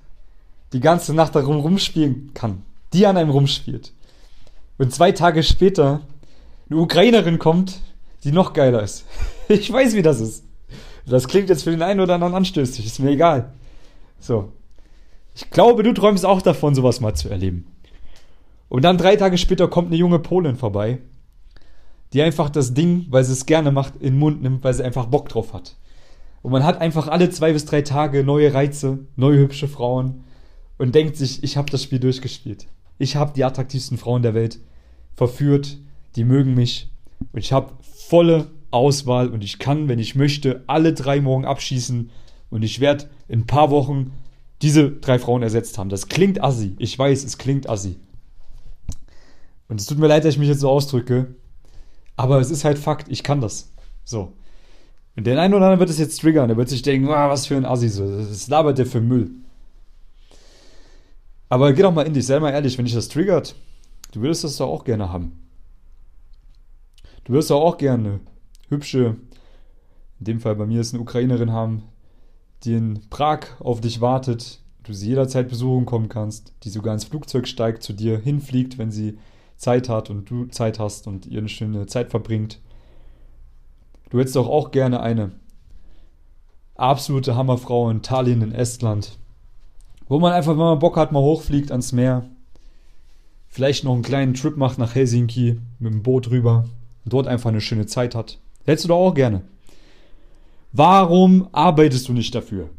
die 0.73 0.81
ganze 0.81 1.15
Nacht 1.15 1.35
darum 1.35 1.61
rumspielen 1.61 2.33
kann, 2.35 2.63
die 2.93 3.07
an 3.07 3.17
einem 3.17 3.31
rumspielt. 3.31 3.93
Und 4.79 4.93
zwei 4.93 5.13
Tage 5.13 5.43
später 5.43 6.01
eine 6.69 6.81
Ukrainerin 6.81 7.39
kommt, 7.39 7.81
die 8.25 8.33
noch 8.33 8.53
geiler 8.53 8.83
ist. 8.83 9.05
Ich 9.47 9.71
weiß, 9.71 9.95
wie 9.95 10.01
das 10.01 10.21
ist. 10.21 10.43
Das 11.05 11.29
klingt 11.29 11.51
jetzt 11.51 11.65
für 11.65 11.71
den 11.71 11.83
einen 11.83 12.01
oder 12.01 12.15
anderen 12.15 12.35
anstößig, 12.35 12.87
ist 12.87 12.99
mir 12.99 13.11
egal. 13.11 13.53
So. 14.19 14.53
Ich 15.35 15.51
glaube, 15.51 15.83
du 15.83 15.93
träumst 15.93 16.25
auch 16.25 16.41
davon, 16.41 16.75
sowas 16.75 17.01
mal 17.01 17.13
zu 17.13 17.29
erleben. 17.29 17.67
Und 18.75 18.83
dann 18.83 18.99
drei 18.99 19.15
Tage 19.15 19.39
später 19.39 19.69
kommt 19.69 19.87
eine 19.87 19.97
junge 19.97 20.19
Polin 20.19 20.57
vorbei, 20.57 20.99
die 22.13 22.23
einfach 22.23 22.51
das 22.51 22.75
Ding, 22.75 23.07
weil 23.09 23.23
sie 23.23 23.33
es 23.33 23.47
gerne 23.47 23.71
macht, 23.71 23.95
in 23.95 24.15
den 24.15 24.19
Mund 24.19 24.43
nimmt, 24.43 24.65
weil 24.65 24.75
sie 24.75 24.83
einfach 24.83 25.07
Bock 25.07 25.29
drauf 25.29 25.53
hat. 25.53 25.77
Und 26.43 26.51
man 26.51 26.65
hat 26.65 26.81
einfach 26.81 27.07
alle 27.07 27.31
zwei 27.31 27.53
bis 27.53 27.67
drei 27.67 27.83
Tage 27.83 28.25
neue 28.25 28.53
Reize, 28.53 29.07
neue 29.15 29.39
hübsche 29.39 29.69
Frauen 29.69 30.25
und 30.77 30.93
denkt 30.93 31.15
sich, 31.15 31.45
ich 31.45 31.57
habe 31.57 31.71
das 31.71 31.85
Spiel 31.85 32.01
durchgespielt. 32.01 32.67
Ich 32.99 33.15
habe 33.15 33.33
die 33.33 33.45
attraktivsten 33.45 33.97
Frauen 33.97 34.23
der 34.23 34.35
Welt 34.35 34.59
verführt, 35.15 35.79
die 36.17 36.25
mögen 36.25 36.55
mich. 36.55 36.91
Und 37.33 37.39
ich 37.39 37.53
habe 37.53 37.75
volle 37.81 38.51
Auswahl 38.73 39.29
und 39.29 39.45
ich 39.45 39.61
kann, 39.61 39.87
wenn 39.87 40.01
ich 40.01 40.17
möchte, 40.17 40.65
alle 40.67 40.95
drei 40.95 41.21
morgen 41.21 41.45
abschießen. 41.45 42.11
Und 42.51 42.63
ich 42.65 42.81
werde 42.81 43.09
in 43.29 43.43
ein 43.43 43.47
paar 43.47 43.71
Wochen 43.71 44.11
diese 44.63 44.91
drei 44.91 45.21
Frauen 45.21 45.45
ersetzt 45.45 45.79
haben. 45.79 45.91
Das 45.91 46.09
klingt 46.09 46.43
assi. 46.43 46.75
Ich 46.81 46.99
weiß, 46.99 47.23
es 47.23 47.39
klingt 47.39 47.71
assi. 47.71 48.01
Und 49.69 49.81
es 49.81 49.87
tut 49.87 49.99
mir 49.99 50.09
leid, 50.09 50.25
dass 50.25 50.35
ich 50.35 50.39
mich 50.39 50.49
jetzt 50.49 50.61
so 50.61 50.71
ausdrücke. 50.71 51.35
Aber 52.17 52.41
es 52.41 52.51
ist 52.51 52.65
halt 52.65 52.79
Fakt, 52.79 53.09
ich 53.09 53.23
kann 53.23 53.41
das. 53.41 53.73
So. 54.05 54.33
Und 55.17 55.27
der 55.27 55.41
eine 55.41 55.57
oder 55.57 55.67
andere 55.67 55.81
wird 55.81 55.91
es 55.91 55.99
jetzt 55.99 56.21
triggern. 56.21 56.49
Der 56.49 56.57
wird 56.57 56.69
sich 56.69 56.83
denken, 56.83 57.09
ah, 57.09 57.29
was 57.29 57.47
für 57.47 57.57
ein 57.57 57.65
Assi. 57.65 57.89
So. 57.89 58.19
Das 58.19 58.49
labert 58.49 58.79
der 58.79 58.87
für 58.87 59.01
Müll. 59.01 59.31
Aber 61.49 61.73
geh 61.73 61.83
doch 61.83 61.95
mal 61.95 62.07
in 62.07 62.15
dich, 62.15 62.27
sei 62.27 62.41
mal 62.41 62.51
ehrlich, 62.51 62.79
wenn 62.79 62.85
dich 62.85 62.95
das 62.95 63.09
triggert, 63.09 63.55
du 64.13 64.23
würdest 64.23 64.45
das 64.45 64.57
doch 64.57 64.69
auch 64.69 64.85
gerne 64.85 65.13
haben. 65.13 65.45
Du 67.25 67.33
wirst 67.33 67.53
auch 67.53 67.79
gerne 67.79 68.21
hübsche, 68.69 69.17
in 70.19 70.25
dem 70.25 70.41
Fall 70.41 70.57
bei 70.57 70.67
mir 70.67 70.81
ist 70.81 70.95
eine 70.95 71.03
Ukrainerin 71.03 71.53
haben, 71.53 71.85
die 72.65 72.75
in 72.75 73.01
Prag 73.09 73.61
auf 73.61 73.81
dich 73.81 74.01
wartet, 74.01 74.61
du 74.83 74.93
sie 74.93 75.09
jederzeit 75.09 75.49
besuchen 75.49 75.87
kommen 75.87 76.09
kannst, 76.09 76.53
die 76.65 76.71
sogar 76.71 76.93
ins 76.93 77.05
Flugzeug 77.05 77.47
steigt, 77.47 77.83
zu 77.83 77.93
dir 77.93 78.19
hinfliegt, 78.19 78.77
wenn 78.79 78.91
sie 78.91 79.19
Zeit 79.57 79.89
hat 79.89 80.11
und 80.11 80.29
du 80.31 80.47
Zeit 80.47 80.79
hast 80.79 81.07
und 81.07 81.27
ihr 81.27 81.39
eine 81.39 81.49
schöne 81.49 81.87
Zeit 81.87 82.11
verbringt. 82.11 82.61
Du 84.11 84.19
hättest 84.19 84.37
doch 84.37 84.49
auch 84.49 84.71
gerne 84.71 85.01
eine 85.01 85.33
absolute 86.75 87.37
Hammerfrau 87.37 87.91
in 87.91 88.03
Tallinn 88.03 88.43
in 88.43 88.53
Estland, 88.53 89.19
wo 90.09 90.19
man 90.19 90.33
einfach, 90.33 90.53
wenn 90.53 90.59
man 90.59 90.79
Bock 90.79 90.97
hat, 90.97 91.13
mal 91.13 91.21
hochfliegt 91.21 91.71
ans 91.71 91.93
Meer, 91.93 92.29
vielleicht 93.49 93.85
noch 93.85 93.93
einen 93.93 94.03
kleinen 94.03 94.35
Trip 94.35 94.57
macht 94.57 94.79
nach 94.79 94.95
Helsinki 94.95 95.61
mit 95.79 95.93
dem 95.93 96.03
Boot 96.03 96.31
rüber, 96.31 96.65
und 97.05 97.13
dort 97.13 97.27
einfach 97.27 97.51
eine 97.51 97.61
schöne 97.61 97.87
Zeit 97.87 98.15
hat. 98.15 98.39
Hättest 98.65 98.85
du 98.85 98.89
doch 98.89 98.97
auch 98.97 99.15
gerne. 99.15 99.43
Warum 100.73 101.49
arbeitest 101.53 102.09
du 102.09 102.13
nicht 102.13 102.35
dafür? 102.35 102.71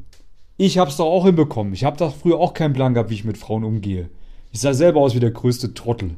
Ich 0.58 0.78
hab's 0.78 0.98
doch 0.98 1.06
auch 1.06 1.26
hinbekommen. 1.26 1.74
Ich 1.74 1.84
hab 1.84 1.98
doch 1.98 2.16
früher 2.16 2.40
auch 2.40 2.54
keinen 2.54 2.74
Plan 2.74 2.94
gehabt, 2.94 3.10
wie 3.10 3.16
ich 3.16 3.24
mit 3.24 3.38
Frauen 3.38 3.64
umgehe. 3.64 4.10
Ich 4.52 4.62
sah 4.62 4.74
selber 4.74 5.02
aus 5.02 5.16
wie 5.16 5.20
der 5.20 5.32
größte 5.32 5.74
Trottel. 5.74 6.16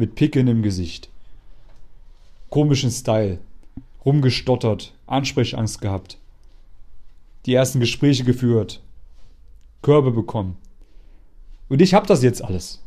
Mit 0.00 0.14
Picken 0.14 0.48
im 0.48 0.62
Gesicht. 0.62 1.10
Komischen 2.48 2.90
Style. 2.90 3.38
Rumgestottert. 4.02 4.94
Ansprechangst 5.06 5.82
gehabt. 5.82 6.16
Die 7.44 7.52
ersten 7.52 7.80
Gespräche 7.80 8.24
geführt. 8.24 8.80
Körbe 9.82 10.10
bekommen. 10.10 10.56
Und 11.68 11.82
ich 11.82 11.92
hab 11.92 12.06
das 12.06 12.22
jetzt 12.22 12.42
alles. 12.42 12.82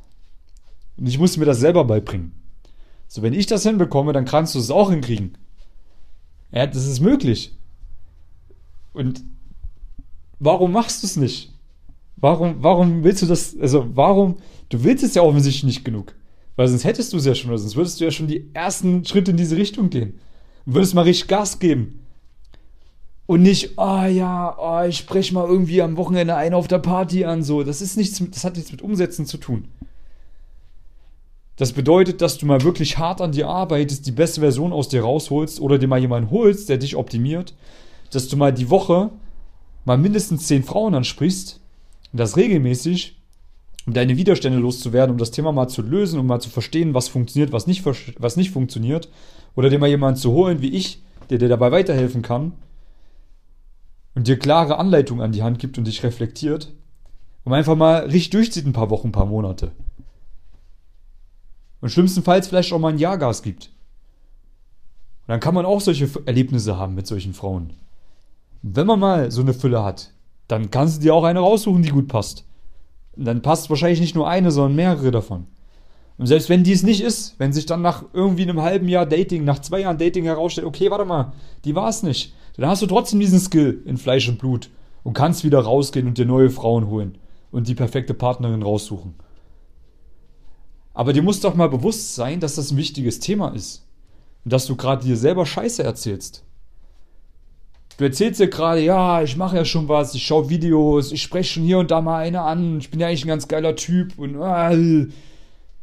Und 0.97 1.05
ich 1.05 1.19
musste 1.19 1.39
mir 1.39 1.45
das 1.45 1.59
selber 1.59 1.85
beibringen. 1.85 2.31
So, 3.07 3.21
wenn 3.21 3.33
ich 3.33 3.45
das 3.45 3.61
hinbekomme, 3.61 4.11
dann 4.11 4.25
kannst 4.25 4.55
du 4.55 4.59
es 4.59 4.71
auch 4.71 4.89
hinkriegen. 4.89 5.37
Ja, 6.51 6.65
das 6.65 6.87
ist 6.87 6.99
möglich. 6.99 7.53
Und 8.91 9.23
warum 10.39 10.71
machst 10.71 11.03
du 11.03 11.05
es 11.05 11.15
nicht? 11.15 11.53
Warum, 12.15 12.63
warum 12.63 13.03
willst 13.03 13.21
du 13.21 13.27
das, 13.27 13.55
also 13.59 13.95
warum, 13.95 14.37
du 14.69 14.83
willst 14.83 15.03
es 15.03 15.13
ja 15.13 15.21
offensichtlich 15.21 15.65
nicht 15.65 15.85
genug. 15.85 16.15
Weil 16.55 16.67
sonst 16.67 16.83
hättest 16.83 17.13
du 17.13 17.17
es 17.17 17.25
ja 17.25 17.33
schon, 17.33 17.49
oder 17.49 17.57
sonst 17.57 17.75
würdest 17.75 17.99
du 17.99 18.05
ja 18.05 18.11
schon 18.11 18.27
die 18.27 18.49
ersten 18.53 19.05
Schritte 19.05 19.31
in 19.31 19.37
diese 19.37 19.57
Richtung 19.57 19.89
gehen. 19.89 20.19
Und 20.65 20.75
würdest 20.75 20.93
mal 20.93 21.01
richtig 21.01 21.27
Gas 21.27 21.59
geben. 21.59 21.99
Und 23.25 23.41
nicht, 23.41 23.77
oh 23.77 24.03
ja, 24.03 24.55
oh, 24.59 24.87
ich 24.87 24.97
spreche 24.97 25.33
mal 25.33 25.47
irgendwie 25.47 25.81
am 25.81 25.97
Wochenende 25.97 26.35
einen 26.35 26.55
auf 26.55 26.67
der 26.67 26.79
Party 26.79 27.25
an, 27.25 27.41
so. 27.41 27.63
Das 27.63 27.81
ist 27.81 27.97
nichts, 27.97 28.21
das 28.31 28.43
hat 28.43 28.55
nichts 28.55 28.71
mit 28.71 28.81
Umsetzen 28.81 29.25
zu 29.25 29.37
tun. 29.37 29.67
Das 31.55 31.71
bedeutet, 31.71 32.21
dass 32.21 32.37
du 32.37 32.45
mal 32.45 32.63
wirklich 32.63 32.97
hart 32.97 33.21
an 33.21 33.31
dir 33.31 33.47
arbeitest, 33.47 34.05
die 34.05 34.11
beste 34.11 34.41
Version 34.41 34.73
aus 34.73 34.89
dir 34.89 35.03
rausholst 35.03 35.59
oder 35.61 35.77
dir 35.77 35.87
mal 35.87 35.99
jemanden 35.99 36.31
holst, 36.31 36.67
der 36.67 36.77
dich 36.77 36.95
optimiert, 36.95 37.53
dass 38.11 38.27
du 38.27 38.37
mal 38.37 38.51
die 38.51 38.69
Woche 38.69 39.11
mal 39.85 39.97
mindestens 39.97 40.47
zehn 40.47 40.63
Frauen 40.63 40.95
ansprichst 40.95 41.59
und 42.11 42.19
das 42.19 42.37
regelmäßig, 42.37 43.17
um 43.85 43.93
deine 43.93 44.17
Widerstände 44.17 44.59
loszuwerden, 44.59 45.11
um 45.11 45.17
das 45.17 45.31
Thema 45.31 45.51
mal 45.51 45.67
zu 45.67 45.81
lösen, 45.81 46.19
um 46.19 46.27
mal 46.27 46.39
zu 46.39 46.49
verstehen, 46.49 46.93
was 46.93 47.09
funktioniert, 47.09 47.51
was 47.51 47.67
nicht, 47.67 47.83
was 47.85 48.37
nicht 48.37 48.51
funktioniert 48.51 49.09
Oder 49.55 49.69
dir 49.69 49.79
mal 49.79 49.89
jemanden 49.89 50.19
zu 50.19 50.31
holen 50.31 50.61
wie 50.61 50.73
ich, 50.73 51.01
der 51.29 51.37
dir 51.37 51.49
dabei 51.49 51.71
weiterhelfen 51.71 52.21
kann 52.21 52.53
und 54.15 54.27
dir 54.27 54.37
klare 54.37 54.77
Anleitungen 54.77 55.23
an 55.23 55.31
die 55.31 55.43
Hand 55.43 55.59
gibt 55.59 55.77
und 55.77 55.85
dich 55.85 56.03
reflektiert 56.03 56.71
und 57.43 57.53
einfach 57.53 57.75
mal 57.75 58.03
richtig 58.03 58.29
durchzieht 58.31 58.65
ein 58.65 58.73
paar 58.73 58.89
Wochen, 58.89 59.09
ein 59.09 59.13
paar 59.13 59.25
Monate. 59.25 59.71
Und 61.81 61.89
schlimmstenfalls 61.89 62.47
vielleicht 62.47 62.71
auch 62.71 62.79
mal 62.79 62.93
ein 62.93 62.99
Jahr 62.99 63.17
Gas 63.17 63.43
gibt. 63.43 63.65
Und 65.23 65.29
dann 65.29 65.39
kann 65.39 65.53
man 65.53 65.65
auch 65.65 65.81
solche 65.81 66.09
Erlebnisse 66.25 66.77
haben 66.77 66.95
mit 66.95 67.07
solchen 67.07 67.33
Frauen. 67.33 67.73
wenn 68.61 68.87
man 68.87 68.99
mal 68.99 69.31
so 69.31 69.41
eine 69.41 69.53
Fülle 69.53 69.83
hat, 69.83 70.11
dann 70.47 70.71
kannst 70.71 70.97
du 70.97 71.01
dir 71.01 71.15
auch 71.15 71.25
eine 71.25 71.39
raussuchen, 71.39 71.83
die 71.83 71.89
gut 71.89 72.07
passt. 72.07 72.45
Dann 73.15 73.41
passt 73.41 73.69
wahrscheinlich 73.69 74.01
nicht 74.01 74.15
nur 74.15 74.27
eine, 74.27 74.51
sondern 74.51 74.75
mehrere 74.75 75.11
davon. 75.11 75.45
Und 76.17 76.27
selbst 76.27 76.49
wenn 76.49 76.63
dies 76.63 76.83
nicht 76.83 77.01
ist, 77.01 77.35
wenn 77.39 77.53
sich 77.53 77.65
dann 77.65 77.81
nach 77.81 78.05
irgendwie 78.13 78.43
einem 78.43 78.61
halben 78.61 78.87
Jahr 78.87 79.05
Dating, 79.05 79.43
nach 79.43 79.59
zwei 79.59 79.81
Jahren 79.81 79.97
Dating 79.97 80.25
herausstellt, 80.25 80.67
okay, 80.67 80.91
warte 80.91 81.05
mal, 81.05 81.33
die 81.65 81.75
war 81.75 81.89
es 81.89 82.03
nicht, 82.03 82.33
dann 82.55 82.69
hast 82.69 82.81
du 82.81 82.87
trotzdem 82.87 83.19
diesen 83.19 83.39
Skill 83.39 83.81
in 83.85 83.97
Fleisch 83.97 84.29
und 84.29 84.37
Blut 84.37 84.69
und 85.03 85.13
kannst 85.13 85.43
wieder 85.43 85.59
rausgehen 85.59 86.07
und 86.07 86.17
dir 86.17 86.25
neue 86.25 86.49
Frauen 86.49 86.87
holen 86.87 87.17
und 87.51 87.67
die 87.67 87.75
perfekte 87.75 88.13
Partnerin 88.13 88.61
raussuchen. 88.61 89.15
Aber 90.93 91.13
dir 91.13 91.23
muss 91.23 91.39
doch 91.39 91.55
mal 91.55 91.69
bewusst 91.69 92.15
sein, 92.15 92.39
dass 92.39 92.55
das 92.55 92.71
ein 92.71 92.77
wichtiges 92.77 93.19
Thema 93.19 93.49
ist. 93.49 93.87
Und 94.43 94.53
dass 94.53 94.65
du 94.67 94.75
gerade 94.75 95.03
dir 95.03 95.17
selber 95.17 95.45
Scheiße 95.45 95.83
erzählst. 95.83 96.43
Du 97.97 98.05
erzählst 98.05 98.39
dir 98.39 98.47
gerade, 98.47 98.81
ja, 98.81 99.21
ich 99.21 99.37
mache 99.37 99.55
ja 99.55 99.65
schon 99.65 99.87
was, 99.87 100.15
ich 100.15 100.25
schaue 100.25 100.49
Videos, 100.49 101.11
ich 101.11 101.21
spreche 101.21 101.53
schon 101.53 101.63
hier 101.63 101.77
und 101.77 101.91
da 101.91 102.01
mal 102.01 102.19
eine 102.19 102.41
an, 102.41 102.79
ich 102.79 102.89
bin 102.89 102.99
ja 102.99 103.07
eigentlich 103.07 103.25
ein 103.25 103.27
ganz 103.27 103.47
geiler 103.47 103.75
Typ 103.75 104.17
und 104.17 104.35
äh, 104.41 105.07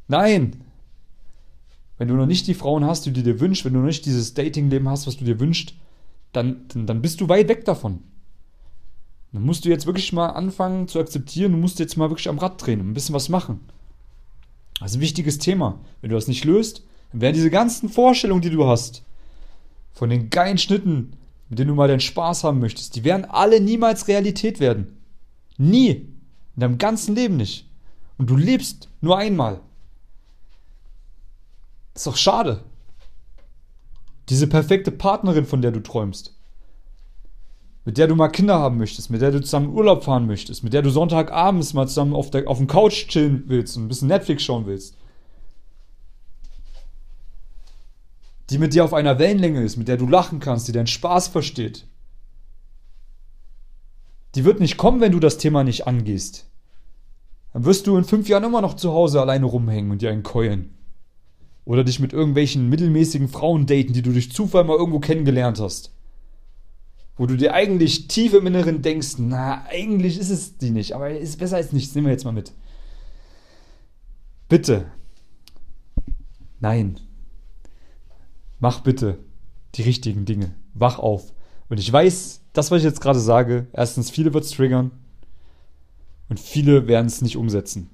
nein. 0.08 0.64
Wenn 1.98 2.08
du 2.08 2.14
noch 2.14 2.26
nicht 2.26 2.46
die 2.46 2.54
Frauen 2.54 2.84
hast, 2.84 3.06
die 3.06 3.12
du 3.12 3.22
dir 3.22 3.38
wünschst, 3.38 3.64
wenn 3.64 3.74
du 3.74 3.78
noch 3.78 3.86
nicht 3.86 4.06
dieses 4.06 4.34
Datingleben 4.34 4.88
hast, 4.88 5.06
was 5.06 5.18
du 5.18 5.24
dir 5.24 5.38
wünschst, 5.38 5.74
dann, 6.32 6.64
dann, 6.68 6.86
dann 6.86 7.02
bist 7.02 7.20
du 7.20 7.28
weit 7.28 7.48
weg 7.48 7.64
davon. 7.64 8.02
Dann 9.32 9.42
musst 9.42 9.64
du 9.64 9.68
jetzt 9.68 9.86
wirklich 9.86 10.12
mal 10.12 10.30
anfangen 10.30 10.88
zu 10.88 10.98
akzeptieren, 10.98 11.52
du 11.52 11.58
musst 11.58 11.78
jetzt 11.78 11.96
mal 11.96 12.10
wirklich 12.10 12.28
am 12.28 12.38
Rad 12.38 12.64
drehen 12.64 12.80
und 12.80 12.88
ein 12.88 12.94
bisschen 12.94 13.14
was 13.14 13.28
machen. 13.28 13.60
Das 14.80 14.92
ist 14.92 14.96
ein 14.96 15.02
wichtiges 15.02 15.38
Thema. 15.38 15.78
Wenn 16.00 16.10
du 16.10 16.16
das 16.16 16.26
nicht 16.26 16.44
löst, 16.44 16.84
dann 17.12 17.20
werden 17.20 17.34
diese 17.34 17.50
ganzen 17.50 17.88
Vorstellungen, 17.88 18.42
die 18.42 18.50
du 18.50 18.66
hast, 18.66 19.04
von 19.92 20.10
den 20.10 20.30
geilen 20.30 20.58
Schnitten, 20.58 21.12
mit 21.50 21.58
denen 21.58 21.68
du 21.68 21.74
mal 21.74 21.88
deinen 21.88 22.00
Spaß 22.00 22.44
haben 22.44 22.60
möchtest, 22.60 22.94
die 22.94 23.04
werden 23.04 23.24
alle 23.26 23.60
niemals 23.60 24.08
Realität 24.08 24.60
werden. 24.60 24.96
Nie. 25.58 26.08
In 26.54 26.60
deinem 26.60 26.78
ganzen 26.78 27.14
Leben 27.14 27.36
nicht. 27.36 27.68
Und 28.16 28.30
du 28.30 28.36
lebst 28.36 28.88
nur 29.00 29.18
einmal. 29.18 29.60
Ist 31.94 32.06
doch 32.06 32.16
schade. 32.16 32.62
Diese 34.28 34.46
perfekte 34.46 34.92
Partnerin, 34.92 35.44
von 35.44 35.60
der 35.60 35.72
du 35.72 35.80
träumst. 35.80 36.36
Mit 37.84 37.98
der 37.98 38.06
du 38.06 38.14
mal 38.14 38.28
Kinder 38.28 38.58
haben 38.58 38.78
möchtest, 38.78 39.10
mit 39.10 39.20
der 39.20 39.32
du 39.32 39.40
zusammen 39.40 39.74
Urlaub 39.74 40.04
fahren 40.04 40.26
möchtest, 40.26 40.62
mit 40.62 40.72
der 40.72 40.82
du 40.82 40.90
Sonntagabends 40.90 41.74
mal 41.74 41.88
zusammen 41.88 42.14
auf, 42.14 42.30
der, 42.30 42.46
auf 42.46 42.58
dem 42.58 42.68
Couch 42.68 43.08
chillen 43.08 43.44
willst 43.46 43.76
und 43.76 43.84
ein 43.84 43.88
bisschen 43.88 44.08
Netflix 44.08 44.44
schauen 44.44 44.66
willst. 44.66 44.96
Die 48.50 48.58
mit 48.58 48.74
dir 48.74 48.84
auf 48.84 48.94
einer 48.94 49.18
Wellenlänge 49.18 49.62
ist, 49.62 49.76
mit 49.76 49.88
der 49.88 49.96
du 49.96 50.06
lachen 50.06 50.40
kannst, 50.40 50.66
die 50.66 50.72
deinen 50.72 50.88
Spaß 50.88 51.28
versteht. 51.28 51.86
Die 54.34 54.44
wird 54.44 54.60
nicht 54.60 54.76
kommen, 54.76 55.00
wenn 55.00 55.12
du 55.12 55.20
das 55.20 55.38
Thema 55.38 55.64
nicht 55.64 55.86
angehst. 55.86 56.46
Dann 57.52 57.64
wirst 57.64 57.86
du 57.86 57.96
in 57.96 58.04
fünf 58.04 58.28
Jahren 58.28 58.44
immer 58.44 58.60
noch 58.60 58.74
zu 58.74 58.92
Hause 58.92 59.20
alleine 59.20 59.46
rumhängen 59.46 59.90
und 59.90 60.02
dir 60.02 60.10
einen 60.10 60.22
keulen. 60.22 60.74
Oder 61.64 61.84
dich 61.84 62.00
mit 62.00 62.12
irgendwelchen 62.12 62.68
mittelmäßigen 62.68 63.28
Frauen 63.28 63.66
daten, 63.66 63.92
die 63.92 64.02
du 64.02 64.12
durch 64.12 64.32
Zufall 64.32 64.64
mal 64.64 64.76
irgendwo 64.76 65.00
kennengelernt 65.00 65.60
hast. 65.60 65.92
Wo 67.16 67.26
du 67.26 67.36
dir 67.36 67.54
eigentlich 67.54 68.08
tief 68.08 68.34
im 68.34 68.46
Inneren 68.46 68.82
denkst, 68.82 69.16
na, 69.18 69.64
eigentlich 69.68 70.18
ist 70.18 70.30
es 70.30 70.58
die 70.58 70.70
nicht, 70.70 70.94
aber 70.94 71.10
ist 71.10 71.38
besser 71.38 71.56
als 71.56 71.72
nichts, 71.72 71.94
nehmen 71.94 72.06
wir 72.06 72.12
jetzt 72.12 72.24
mal 72.24 72.32
mit. 72.32 72.52
Bitte. 74.48 74.86
Nein, 76.60 76.98
mach 78.60 78.80
bitte 78.80 79.18
die 79.74 79.82
richtigen 79.82 80.24
Dinge. 80.24 80.54
Wach 80.74 80.98
auf. 80.98 81.32
Und 81.68 81.78
ich 81.80 81.92
weiß, 81.92 82.42
das, 82.52 82.70
was 82.70 82.78
ich 82.78 82.84
jetzt 82.84 83.00
gerade 83.00 83.20
sage, 83.20 83.66
erstens, 83.72 84.10
viele 84.10 84.34
wird 84.34 84.44
es 84.44 84.50
triggern 84.50 84.90
und 86.28 86.38
viele 86.38 86.86
werden 86.86 87.06
es 87.06 87.22
nicht 87.22 87.36
umsetzen. 87.36 87.90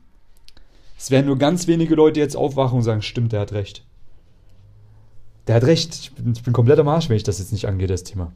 Es 0.98 1.10
werden 1.10 1.26
nur 1.26 1.38
ganz 1.38 1.66
wenige 1.66 1.94
Leute 1.94 2.20
jetzt 2.20 2.36
aufwachen 2.36 2.78
und 2.78 2.84
sagen, 2.84 3.02
stimmt, 3.02 3.32
der 3.32 3.40
hat 3.40 3.52
recht. 3.52 3.84
Der 5.46 5.56
hat 5.56 5.64
recht. 5.64 5.94
Ich 5.94 6.12
bin, 6.12 6.32
ich 6.32 6.42
bin 6.42 6.52
komplett 6.52 6.78
am 6.78 6.88
Arsch, 6.88 7.08
wenn 7.08 7.16
ich 7.16 7.22
das 7.22 7.38
jetzt 7.38 7.52
nicht 7.52 7.66
angehe, 7.66 7.86
das 7.86 8.02
Thema. 8.02 8.32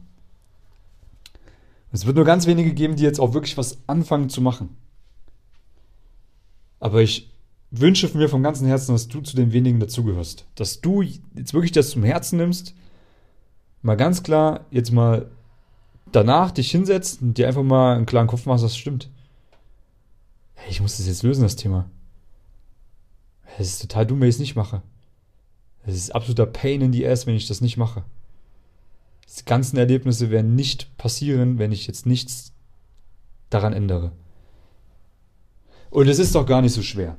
Es 1.91 2.05
wird 2.05 2.15
nur 2.15 2.25
ganz 2.25 2.47
wenige 2.47 2.73
geben, 2.73 2.95
die 2.95 3.03
jetzt 3.03 3.19
auch 3.19 3.33
wirklich 3.33 3.57
was 3.57 3.79
anfangen 3.87 4.29
zu 4.29 4.41
machen. 4.41 4.77
Aber 6.79 7.01
ich 7.01 7.30
wünsche 7.71 8.09
mir 8.15 8.29
vom 8.29 8.43
ganzen 8.43 8.67
Herzen, 8.67 8.91
dass 8.91 9.07
du 9.07 9.21
zu 9.21 9.35
den 9.35 9.53
wenigen 9.53 9.79
dazugehörst. 9.79 10.45
Dass 10.55 10.81
du 10.81 11.01
jetzt 11.01 11.53
wirklich 11.53 11.71
das 11.71 11.89
zum 11.89 12.03
Herzen 12.03 12.37
nimmst, 12.37 12.75
mal 13.81 13.95
ganz 13.95 14.23
klar 14.23 14.65
jetzt 14.69 14.91
mal 14.91 15.31
danach 16.11 16.51
dich 16.51 16.69
hinsetzt 16.69 17.21
und 17.21 17.37
dir 17.37 17.47
einfach 17.47 17.63
mal 17.63 17.95
einen 17.95 18.05
klaren 18.05 18.27
Kopf 18.27 18.45
machst, 18.45 18.63
das 18.63 18.77
stimmt. 18.77 19.09
Ich 20.69 20.81
muss 20.81 20.97
das 20.97 21.07
jetzt 21.07 21.23
lösen, 21.23 21.43
das 21.43 21.55
Thema. 21.55 21.89
Es 23.57 23.67
ist 23.67 23.81
total 23.81 24.05
dumm, 24.05 24.21
wenn 24.21 24.29
ich 24.29 24.35
es 24.35 24.39
nicht 24.39 24.55
mache. 24.55 24.81
Es 25.85 25.95
ist 25.95 26.13
absoluter 26.13 26.45
Pain 26.45 26.81
in 26.81 26.93
the 26.93 27.07
ass, 27.07 27.25
wenn 27.25 27.35
ich 27.35 27.47
das 27.47 27.61
nicht 27.61 27.77
mache. 27.77 28.03
Die 29.39 29.45
ganzen 29.45 29.77
Erlebnisse 29.77 30.29
werden 30.29 30.55
nicht 30.55 30.95
passieren, 30.97 31.57
wenn 31.57 31.71
ich 31.71 31.87
jetzt 31.87 32.05
nichts 32.05 32.51
daran 33.49 33.73
ändere. 33.73 34.11
Und 35.89 36.07
es 36.07 36.19
ist 36.19 36.35
doch 36.35 36.45
gar 36.45 36.61
nicht 36.61 36.73
so 36.73 36.81
schwer. 36.81 37.17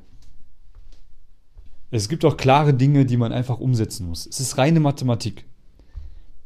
Es 1.95 2.09
gibt 2.09 2.25
auch 2.25 2.39
klare 2.39 2.73
Dinge, 2.73 3.05
die 3.05 3.19
man 3.19 3.33
einfach 3.33 3.61
umsetzen 3.61 4.09
muss. 4.09 4.27
Es 4.27 4.41
ist 4.41 4.57
reine 4.57 4.81
Mathematik. 4.81 5.45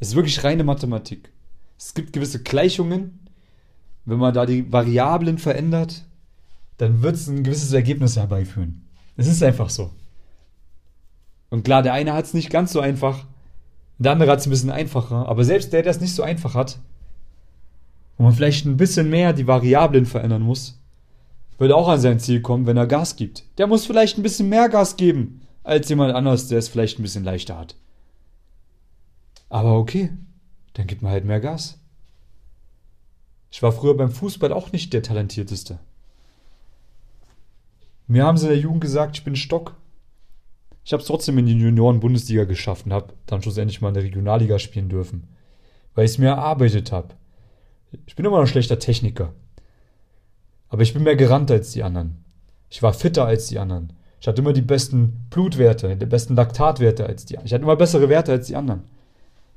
Es 0.01 0.09
ist 0.09 0.17
wirklich 0.17 0.43
reine 0.43 0.65
Mathematik. 0.65 1.31
Es 1.79 1.95
gibt 1.95 2.13
gewisse 2.13 2.43
Gleichungen. 2.43 3.21
Wenn 4.05 4.19
man 4.19 4.35
da 4.35 4.45
die 4.45 4.71
Variablen 4.73 5.39
verändert, 5.39 6.05
dann 6.79 7.01
wird 7.01 7.15
es 7.15 7.29
ein 7.29 7.45
gewisses 7.45 7.73
Ergebnis 7.73 8.17
herbeiführen. 8.17 8.83
Es 9.17 9.29
ist 9.29 9.41
einfach 9.41 9.71
so. 9.71 9.93
Und 11.49 11.63
klar, 11.63 11.83
der 11.83 11.93
eine 11.93 12.13
hat 12.13 12.25
es 12.25 12.35
nicht 12.35 12.51
ganz 12.51 12.73
so 12.73 12.81
einfach, 12.81 13.25
der 13.99 14.13
andere 14.13 14.33
hat 14.33 14.41
es 14.41 14.47
ein 14.47 14.51
bisschen 14.51 14.71
einfacher, 14.71 15.29
aber 15.29 15.45
selbst 15.45 15.73
der, 15.73 15.83
der 15.83 15.93
es 15.93 16.01
nicht 16.01 16.15
so 16.15 16.25
einfach 16.25 16.57
hat, 16.57 16.81
wo 18.17 18.25
man 18.25 18.33
vielleicht 18.33 18.67
ein 18.67 18.77
bisschen 18.77 19.11
mehr 19.11 19.33
die 19.33 19.47
Variablen 19.47 20.07
verändern 20.07 20.43
muss, 20.43 20.81
wird 21.59 21.73
auch 21.73 21.89
an 21.89 22.01
sein 22.01 22.21
Ziel 22.21 22.43
kommen, 22.43 22.67
wenn 22.67 22.77
er 22.77 22.87
Gas 22.87 23.17
gibt. 23.17 23.45
Der 23.59 23.67
muss 23.67 23.87
vielleicht 23.87 24.19
ein 24.19 24.23
bisschen 24.23 24.49
mehr 24.49 24.69
Gas 24.69 24.97
geben 24.97 25.43
als 25.63 25.89
jemand 25.89 26.15
anderes, 26.15 26.49
der 26.49 26.59
es 26.59 26.69
vielleicht 26.69 26.99
ein 26.99 27.03
bisschen 27.03 27.25
leichter 27.25 27.59
hat. 27.59 27.77
Aber 29.49 29.79
okay, 29.79 30.11
dann 30.75 30.87
gibt 30.87 31.03
man 31.03 31.13
halt 31.13 31.25
mehr 31.25 31.41
Gas. 31.41 31.79
Ich 33.51 33.63
war 33.63 33.73
früher 33.73 33.97
beim 33.97 34.11
Fußball 34.11 34.53
auch 34.53 34.73
nicht 34.73 34.93
der 34.93 35.03
talentierteste. 35.03 35.79
Mir 38.07 38.25
haben 38.25 38.37
sie 38.37 38.47
in 38.47 38.53
der 38.53 38.61
Jugend 38.61 38.83
gesagt, 38.83 39.17
ich 39.17 39.25
bin 39.25 39.35
Stock. 39.35 39.75
Ich 40.85 40.93
habe 40.93 41.01
es 41.01 41.09
trotzdem 41.09 41.39
in 41.39 41.47
die 41.47 41.59
Junioren-Bundesliga 41.59 42.45
geschafft 42.45 42.87
und 42.87 42.93
habe 42.93 43.15
dann 43.27 43.43
schlussendlich 43.43 43.81
mal 43.81 43.89
in 43.89 43.95
der 43.95 44.05
Regionalliga 44.05 44.59
spielen 44.61 44.89
dürfen, 44.89 45.27
weil 45.95 46.05
ich 46.05 46.13
es 46.13 46.19
mir 46.19 46.29
erarbeitet 46.29 46.93
habe. 46.93 47.15
Ich 48.07 48.15
bin 48.15 48.25
immer 48.25 48.37
noch 48.37 48.45
ein 48.45 48.49
schlechter 48.49 48.79
Techniker. 48.79 49.33
Aber 50.77 50.83
ich 50.83 50.93
bin 50.93 51.05
mehr 51.05 51.17
gerannt 51.17 51.51
als 51.51 51.73
die 51.73 51.83
anderen. 51.83 52.23
Ich 52.69 52.83
war 52.83 52.93
fitter 52.93 53.25
als 53.25 53.47
die 53.47 53.59
anderen. 53.59 53.95
Ich 54.21 54.29
hatte 54.29 54.43
immer 54.43 54.53
die 54.53 54.61
besten 54.61 55.27
Blutwerte, 55.31 55.97
die 55.97 56.05
besten 56.05 56.35
Laktatwerte 56.35 57.07
als 57.07 57.25
die 57.25 57.39
anderen. 57.39 57.47
Ich 57.47 57.55
hatte 57.55 57.63
immer 57.63 57.77
bessere 57.77 58.11
Werte 58.11 58.33
als 58.33 58.49
die 58.49 58.57
anderen. 58.57 58.83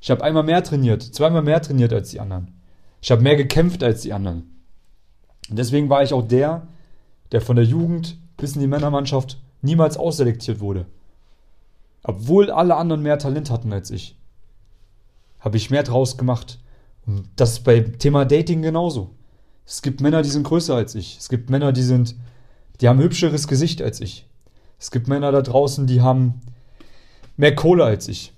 Ich 0.00 0.10
habe 0.10 0.24
einmal 0.24 0.44
mehr 0.44 0.64
trainiert, 0.64 1.02
zweimal 1.02 1.42
mehr 1.42 1.60
trainiert 1.60 1.92
als 1.92 2.08
die 2.08 2.20
anderen. 2.20 2.54
Ich 3.02 3.10
habe 3.10 3.20
mehr 3.20 3.36
gekämpft 3.36 3.82
als 3.82 4.00
die 4.00 4.14
anderen. 4.14 4.62
Und 5.50 5.58
deswegen 5.58 5.90
war 5.90 6.02
ich 6.02 6.14
auch 6.14 6.26
der, 6.26 6.68
der 7.32 7.42
von 7.42 7.56
der 7.56 7.66
Jugend 7.66 8.16
bis 8.38 8.54
in 8.54 8.62
die 8.62 8.66
Männermannschaft 8.66 9.38
niemals 9.60 9.98
ausselektiert 9.98 10.60
wurde. 10.60 10.86
Obwohl 12.02 12.50
alle 12.50 12.76
anderen 12.76 13.02
mehr 13.02 13.18
Talent 13.18 13.50
hatten 13.50 13.74
als 13.74 13.90
ich, 13.90 14.16
habe 15.38 15.58
ich 15.58 15.68
mehr 15.68 15.82
draus 15.82 16.16
gemacht. 16.16 16.60
Und 17.06 17.28
das 17.36 17.52
ist 17.52 17.64
beim 17.64 17.98
Thema 17.98 18.24
Dating 18.24 18.62
genauso. 18.62 19.16
Es 19.70 19.82
gibt 19.82 20.00
Männer, 20.00 20.22
die 20.22 20.30
sind 20.30 20.42
größer 20.42 20.74
als 20.74 20.96
ich. 20.96 21.16
Es 21.16 21.28
gibt 21.28 21.48
Männer, 21.48 21.70
die 21.70 21.84
sind, 21.84 22.16
die 22.80 22.88
haben 22.88 22.98
hübscheres 22.98 23.46
Gesicht 23.46 23.80
als 23.80 24.00
ich. 24.00 24.26
Es 24.80 24.90
gibt 24.90 25.06
Männer 25.06 25.30
da 25.30 25.42
draußen, 25.42 25.86
die 25.86 26.00
haben 26.00 26.40
mehr 27.36 27.54
Kohle 27.54 27.84
als 27.84 28.08
ich. 28.08 28.32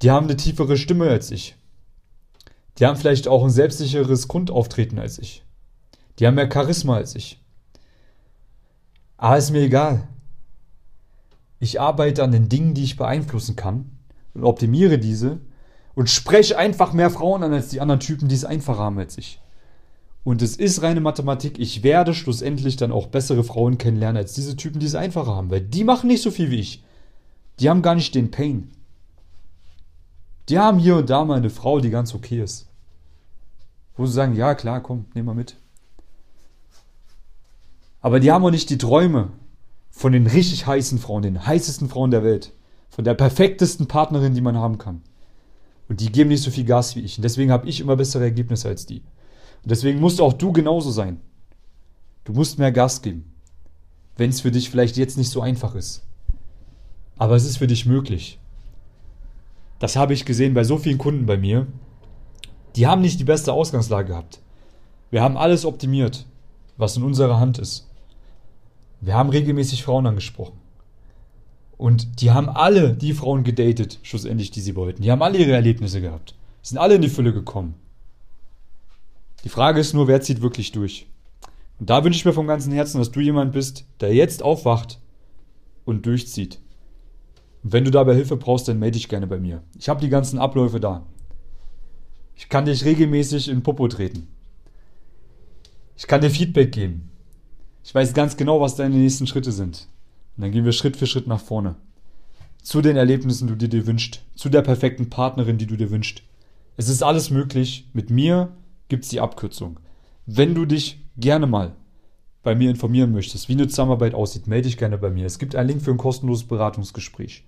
Die 0.00 0.10
haben 0.10 0.24
eine 0.24 0.38
tiefere 0.38 0.78
Stimme 0.78 1.10
als 1.10 1.30
ich. 1.30 1.56
Die 2.78 2.86
haben 2.86 2.96
vielleicht 2.96 3.28
auch 3.28 3.44
ein 3.44 3.50
selbstsicheres 3.50 4.28
Grundauftreten 4.28 4.98
als 4.98 5.18
ich. 5.18 5.44
Die 6.18 6.26
haben 6.26 6.36
mehr 6.36 6.50
Charisma 6.50 6.96
als 6.96 7.14
ich. 7.14 7.38
Aber 9.18 9.36
ist 9.36 9.50
mir 9.50 9.60
egal. 9.60 10.08
Ich 11.60 11.82
arbeite 11.82 12.24
an 12.24 12.32
den 12.32 12.48
Dingen, 12.48 12.72
die 12.72 12.84
ich 12.84 12.96
beeinflussen 12.96 13.56
kann 13.56 13.90
und 14.32 14.44
optimiere 14.44 14.98
diese 14.98 15.38
und 15.94 16.08
spreche 16.08 16.56
einfach 16.56 16.94
mehr 16.94 17.10
Frauen 17.10 17.42
an 17.42 17.52
als 17.52 17.68
die 17.68 17.82
anderen 17.82 18.00
Typen, 18.00 18.28
die 18.28 18.36
es 18.36 18.46
einfacher 18.46 18.78
haben 18.78 18.98
als 18.98 19.18
ich. 19.18 19.38
Und 20.26 20.42
es 20.42 20.56
ist 20.56 20.82
reine 20.82 21.00
Mathematik. 21.00 21.60
Ich 21.60 21.84
werde 21.84 22.12
schlussendlich 22.12 22.74
dann 22.76 22.90
auch 22.90 23.06
bessere 23.06 23.44
Frauen 23.44 23.78
kennenlernen 23.78 24.16
als 24.16 24.32
diese 24.32 24.56
Typen, 24.56 24.80
die 24.80 24.86
es 24.86 24.96
einfacher 24.96 25.36
haben, 25.36 25.52
weil 25.52 25.60
die 25.60 25.84
machen 25.84 26.08
nicht 26.08 26.20
so 26.20 26.32
viel 26.32 26.50
wie 26.50 26.58
ich. 26.58 26.82
Die 27.60 27.70
haben 27.70 27.80
gar 27.80 27.94
nicht 27.94 28.12
den 28.12 28.32
Pain. 28.32 28.72
Die 30.48 30.58
haben 30.58 30.80
hier 30.80 30.96
und 30.96 31.10
da 31.10 31.24
mal 31.24 31.36
eine 31.36 31.48
Frau, 31.48 31.78
die 31.78 31.90
ganz 31.90 32.12
okay 32.12 32.42
ist. 32.42 32.66
Wo 33.96 34.04
sie 34.04 34.14
sagen, 34.14 34.34
ja 34.34 34.56
klar, 34.56 34.82
komm, 34.82 35.04
nehm 35.14 35.26
mal 35.26 35.34
mit. 35.36 35.58
Aber 38.00 38.18
die 38.18 38.32
haben 38.32 38.44
auch 38.44 38.50
nicht 38.50 38.70
die 38.70 38.78
Träume 38.78 39.30
von 39.92 40.10
den 40.10 40.26
richtig 40.26 40.66
heißen 40.66 40.98
Frauen, 40.98 41.22
den 41.22 41.46
heißesten 41.46 41.88
Frauen 41.88 42.10
der 42.10 42.24
Welt. 42.24 42.52
Von 42.90 43.04
der 43.04 43.14
perfektesten 43.14 43.86
Partnerin, 43.86 44.34
die 44.34 44.40
man 44.40 44.56
haben 44.56 44.78
kann. 44.78 45.02
Und 45.88 46.00
die 46.00 46.10
geben 46.10 46.30
nicht 46.30 46.42
so 46.42 46.50
viel 46.50 46.64
Gas 46.64 46.96
wie 46.96 47.02
ich. 47.02 47.16
Und 47.16 47.22
deswegen 47.22 47.52
habe 47.52 47.68
ich 47.68 47.78
immer 47.78 47.94
bessere 47.94 48.24
Ergebnisse 48.24 48.66
als 48.66 48.86
die. 48.86 49.04
Deswegen 49.64 50.00
musst 50.00 50.20
auch 50.20 50.32
du 50.32 50.52
genauso 50.52 50.90
sein. 50.90 51.20
Du 52.24 52.32
musst 52.32 52.58
mehr 52.58 52.72
Gas 52.72 53.02
geben. 53.02 53.32
Wenn 54.16 54.30
es 54.30 54.40
für 54.40 54.50
dich 54.50 54.70
vielleicht 54.70 54.96
jetzt 54.96 55.18
nicht 55.18 55.30
so 55.30 55.40
einfach 55.40 55.74
ist. 55.74 56.04
Aber 57.18 57.36
es 57.36 57.44
ist 57.44 57.58
für 57.58 57.66
dich 57.66 57.86
möglich. 57.86 58.38
Das 59.78 59.96
habe 59.96 60.14
ich 60.14 60.24
gesehen 60.24 60.54
bei 60.54 60.64
so 60.64 60.78
vielen 60.78 60.98
Kunden 60.98 61.26
bei 61.26 61.36
mir. 61.36 61.66
Die 62.76 62.86
haben 62.86 63.00
nicht 63.00 63.20
die 63.20 63.24
beste 63.24 63.52
Ausgangslage 63.52 64.08
gehabt. 64.08 64.40
Wir 65.10 65.22
haben 65.22 65.36
alles 65.36 65.64
optimiert, 65.64 66.26
was 66.76 66.96
in 66.96 67.02
unserer 67.02 67.38
Hand 67.38 67.58
ist. 67.58 67.88
Wir 69.00 69.14
haben 69.14 69.30
regelmäßig 69.30 69.84
Frauen 69.84 70.06
angesprochen. 70.06 70.58
Und 71.76 72.20
die 72.22 72.30
haben 72.30 72.48
alle 72.48 72.94
die 72.94 73.12
Frauen 73.12 73.44
gedatet, 73.44 73.98
schlussendlich, 74.02 74.50
die 74.50 74.60
sie 74.60 74.76
wollten. 74.76 75.02
Die 75.02 75.10
haben 75.10 75.22
alle 75.22 75.38
ihre 75.38 75.52
Erlebnisse 75.52 76.00
gehabt. 76.00 76.34
Sind 76.62 76.78
alle 76.78 76.94
in 76.94 77.02
die 77.02 77.08
Fülle 77.08 77.32
gekommen. 77.32 77.74
Die 79.46 79.50
Frage 79.50 79.78
ist 79.78 79.94
nur, 79.94 80.08
wer 80.08 80.20
zieht 80.20 80.42
wirklich 80.42 80.72
durch? 80.72 81.06
Und 81.78 81.88
da 81.88 82.02
wünsche 82.02 82.18
ich 82.18 82.24
mir 82.24 82.32
vom 82.32 82.48
ganzen 82.48 82.72
Herzen, 82.72 82.98
dass 82.98 83.12
du 83.12 83.20
jemand 83.20 83.52
bist, 83.52 83.86
der 84.00 84.12
jetzt 84.12 84.42
aufwacht 84.42 84.98
und 85.84 86.04
durchzieht. 86.04 86.58
Und 87.62 87.72
wenn 87.72 87.84
du 87.84 87.92
dabei 87.92 88.16
Hilfe 88.16 88.36
brauchst, 88.36 88.66
dann 88.66 88.80
melde 88.80 88.98
dich 88.98 89.08
gerne 89.08 89.28
bei 89.28 89.38
mir. 89.38 89.62
Ich 89.78 89.88
habe 89.88 90.00
die 90.00 90.08
ganzen 90.08 90.40
Abläufe 90.40 90.80
da. 90.80 91.06
Ich 92.34 92.48
kann 92.48 92.64
dich 92.64 92.84
regelmäßig 92.84 93.48
in 93.48 93.62
Popo 93.62 93.86
treten. 93.86 94.26
Ich 95.96 96.08
kann 96.08 96.22
dir 96.22 96.30
Feedback 96.30 96.72
geben. 96.72 97.08
Ich 97.84 97.94
weiß 97.94 98.14
ganz 98.14 98.36
genau, 98.36 98.60
was 98.60 98.74
deine 98.74 98.96
nächsten 98.96 99.28
Schritte 99.28 99.52
sind. 99.52 99.86
Und 100.36 100.42
dann 100.42 100.50
gehen 100.50 100.64
wir 100.64 100.72
Schritt 100.72 100.96
für 100.96 101.06
Schritt 101.06 101.28
nach 101.28 101.40
vorne. 101.40 101.76
Zu 102.64 102.82
den 102.82 102.96
Erlebnissen, 102.96 103.46
die 103.46 103.56
du 103.56 103.68
dir 103.68 103.86
wünschst. 103.86 104.24
Zu 104.34 104.48
der 104.48 104.62
perfekten 104.62 105.08
Partnerin, 105.08 105.56
die 105.56 105.66
du 105.66 105.76
dir 105.76 105.92
wünschst. 105.92 106.24
Es 106.76 106.88
ist 106.88 107.04
alles 107.04 107.30
möglich. 107.30 107.88
Mit 107.92 108.10
mir 108.10 108.52
gibt 108.88 109.04
es 109.04 109.10
die 109.10 109.20
Abkürzung. 109.20 109.80
Wenn 110.26 110.54
du 110.54 110.64
dich 110.64 111.04
gerne 111.16 111.46
mal 111.46 111.74
bei 112.42 112.54
mir 112.54 112.70
informieren 112.70 113.12
möchtest, 113.12 113.48
wie 113.48 113.54
eine 113.54 113.68
Zusammenarbeit 113.68 114.14
aussieht, 114.14 114.46
melde 114.46 114.68
dich 114.68 114.78
gerne 114.78 114.98
bei 114.98 115.10
mir. 115.10 115.26
Es 115.26 115.38
gibt 115.38 115.56
einen 115.56 115.68
Link 115.68 115.82
für 115.82 115.90
ein 115.90 115.98
kostenloses 115.98 116.46
Beratungsgespräch. 116.46 117.44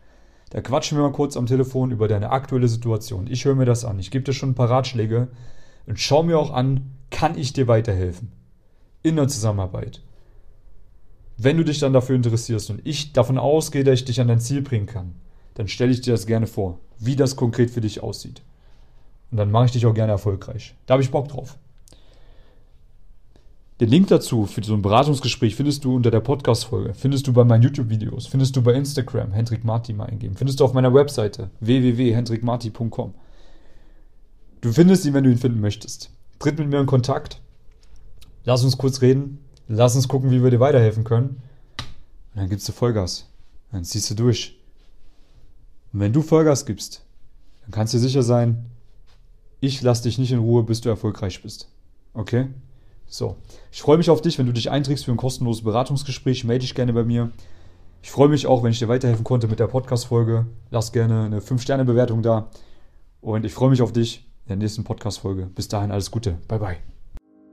Da 0.50 0.60
quatschen 0.60 0.98
wir 0.98 1.02
mal 1.02 1.12
kurz 1.12 1.36
am 1.36 1.46
Telefon 1.46 1.90
über 1.90 2.08
deine 2.08 2.30
aktuelle 2.30 2.68
Situation. 2.68 3.26
Ich 3.28 3.44
höre 3.44 3.54
mir 3.54 3.66
das 3.66 3.84
an. 3.84 3.98
Ich 3.98 4.10
gebe 4.10 4.24
dir 4.24 4.32
schon 4.32 4.50
ein 4.50 4.54
paar 4.54 4.70
Ratschläge 4.70 5.28
und 5.86 6.00
schau 6.00 6.22
mir 6.22 6.38
auch 6.38 6.52
an, 6.52 6.92
kann 7.10 7.38
ich 7.38 7.52
dir 7.52 7.68
weiterhelfen? 7.68 8.32
In 9.02 9.16
der 9.16 9.28
Zusammenarbeit. 9.28 10.02
Wenn 11.36 11.56
du 11.56 11.64
dich 11.64 11.78
dann 11.78 11.92
dafür 11.92 12.16
interessierst 12.16 12.70
und 12.70 12.80
ich 12.84 13.12
davon 13.12 13.38
ausgehe, 13.38 13.84
dass 13.84 14.00
ich 14.00 14.04
dich 14.04 14.20
an 14.20 14.28
dein 14.28 14.40
Ziel 14.40 14.62
bringen 14.62 14.86
kann, 14.86 15.14
dann 15.54 15.68
stelle 15.68 15.92
ich 15.92 16.00
dir 16.00 16.12
das 16.12 16.26
gerne 16.26 16.46
vor, 16.46 16.80
wie 16.98 17.14
das 17.14 17.36
konkret 17.36 17.70
für 17.70 17.80
dich 17.80 18.02
aussieht. 18.02 18.42
Und 19.30 19.38
dann 19.38 19.50
mache 19.50 19.66
ich 19.66 19.72
dich 19.72 19.86
auch 19.86 19.94
gerne 19.94 20.12
erfolgreich. 20.12 20.74
Da 20.86 20.92
habe 20.92 21.02
ich 21.02 21.10
Bock 21.10 21.28
drauf. 21.28 21.58
Den 23.80 23.90
Link 23.90 24.08
dazu 24.08 24.46
für 24.46 24.64
so 24.64 24.74
ein 24.74 24.82
Beratungsgespräch 24.82 25.54
findest 25.54 25.84
du 25.84 25.94
unter 25.94 26.10
der 26.10 26.18
Podcast-Folge, 26.18 26.94
findest 26.94 27.28
du 27.28 27.32
bei 27.32 27.44
meinen 27.44 27.62
YouTube-Videos, 27.62 28.26
findest 28.26 28.56
du 28.56 28.62
bei 28.62 28.72
Instagram, 28.72 29.30
Hendrik 29.30 29.64
Marti 29.64 29.92
mal 29.92 30.06
eingeben, 30.06 30.34
findest 30.34 30.58
du 30.58 30.64
auf 30.64 30.72
meiner 30.72 30.92
Webseite 30.92 31.50
www.hendrikmarti.com. 31.60 33.14
Du 34.62 34.72
findest 34.72 35.04
ihn, 35.06 35.14
wenn 35.14 35.22
du 35.22 35.30
ihn 35.30 35.38
finden 35.38 35.60
möchtest. 35.60 36.10
Tritt 36.40 36.58
mit 36.58 36.68
mir 36.68 36.80
in 36.80 36.86
Kontakt. 36.86 37.40
Lass 38.44 38.64
uns 38.64 38.78
kurz 38.78 39.00
reden. 39.00 39.38
Lass 39.68 39.94
uns 39.94 40.08
gucken, 40.08 40.32
wie 40.32 40.42
wir 40.42 40.50
dir 40.50 40.58
weiterhelfen 40.58 41.04
können. 41.04 41.40
Und 42.34 42.40
dann 42.40 42.48
gibst 42.48 42.68
du 42.68 42.72
Vollgas. 42.72 43.28
Dann 43.70 43.84
ziehst 43.84 44.10
du 44.10 44.14
durch. 44.14 44.58
Und 45.92 46.00
wenn 46.00 46.12
du 46.12 46.22
Vollgas 46.22 46.66
gibst, 46.66 47.04
dann 47.62 47.70
kannst 47.70 47.94
du 47.94 47.98
sicher 47.98 48.24
sein, 48.24 48.66
ich 49.60 49.82
lasse 49.82 50.04
dich 50.04 50.18
nicht 50.18 50.32
in 50.32 50.38
Ruhe, 50.38 50.62
bis 50.62 50.80
du 50.80 50.88
erfolgreich 50.88 51.42
bist. 51.42 51.68
Okay? 52.14 52.48
So. 53.06 53.36
Ich 53.72 53.82
freue 53.82 53.98
mich 53.98 54.10
auf 54.10 54.20
dich, 54.20 54.38
wenn 54.38 54.46
du 54.46 54.52
dich 54.52 54.70
einträgst 54.70 55.04
für 55.04 55.10
ein 55.10 55.16
kostenloses 55.16 55.64
Beratungsgespräch. 55.64 56.44
Melde 56.44 56.62
dich 56.62 56.74
gerne 56.74 56.92
bei 56.92 57.04
mir. 57.04 57.30
Ich 58.02 58.10
freue 58.10 58.28
mich 58.28 58.46
auch, 58.46 58.62
wenn 58.62 58.70
ich 58.70 58.78
dir 58.78 58.88
weiterhelfen 58.88 59.24
konnte 59.24 59.48
mit 59.48 59.58
der 59.58 59.66
Podcast-Folge. 59.66 60.46
Lass 60.70 60.92
gerne 60.92 61.24
eine 61.24 61.40
5-Sterne-Bewertung 61.40 62.22
da. 62.22 62.50
Und 63.20 63.44
ich 63.44 63.52
freue 63.52 63.70
mich 63.70 63.82
auf 63.82 63.92
dich 63.92 64.26
in 64.44 64.48
der 64.48 64.56
nächsten 64.56 64.84
Podcast-Folge. 64.84 65.46
Bis 65.46 65.68
dahin 65.68 65.90
alles 65.90 66.10
Gute. 66.10 66.38
Bye, 66.46 66.58
bye. 66.58 66.97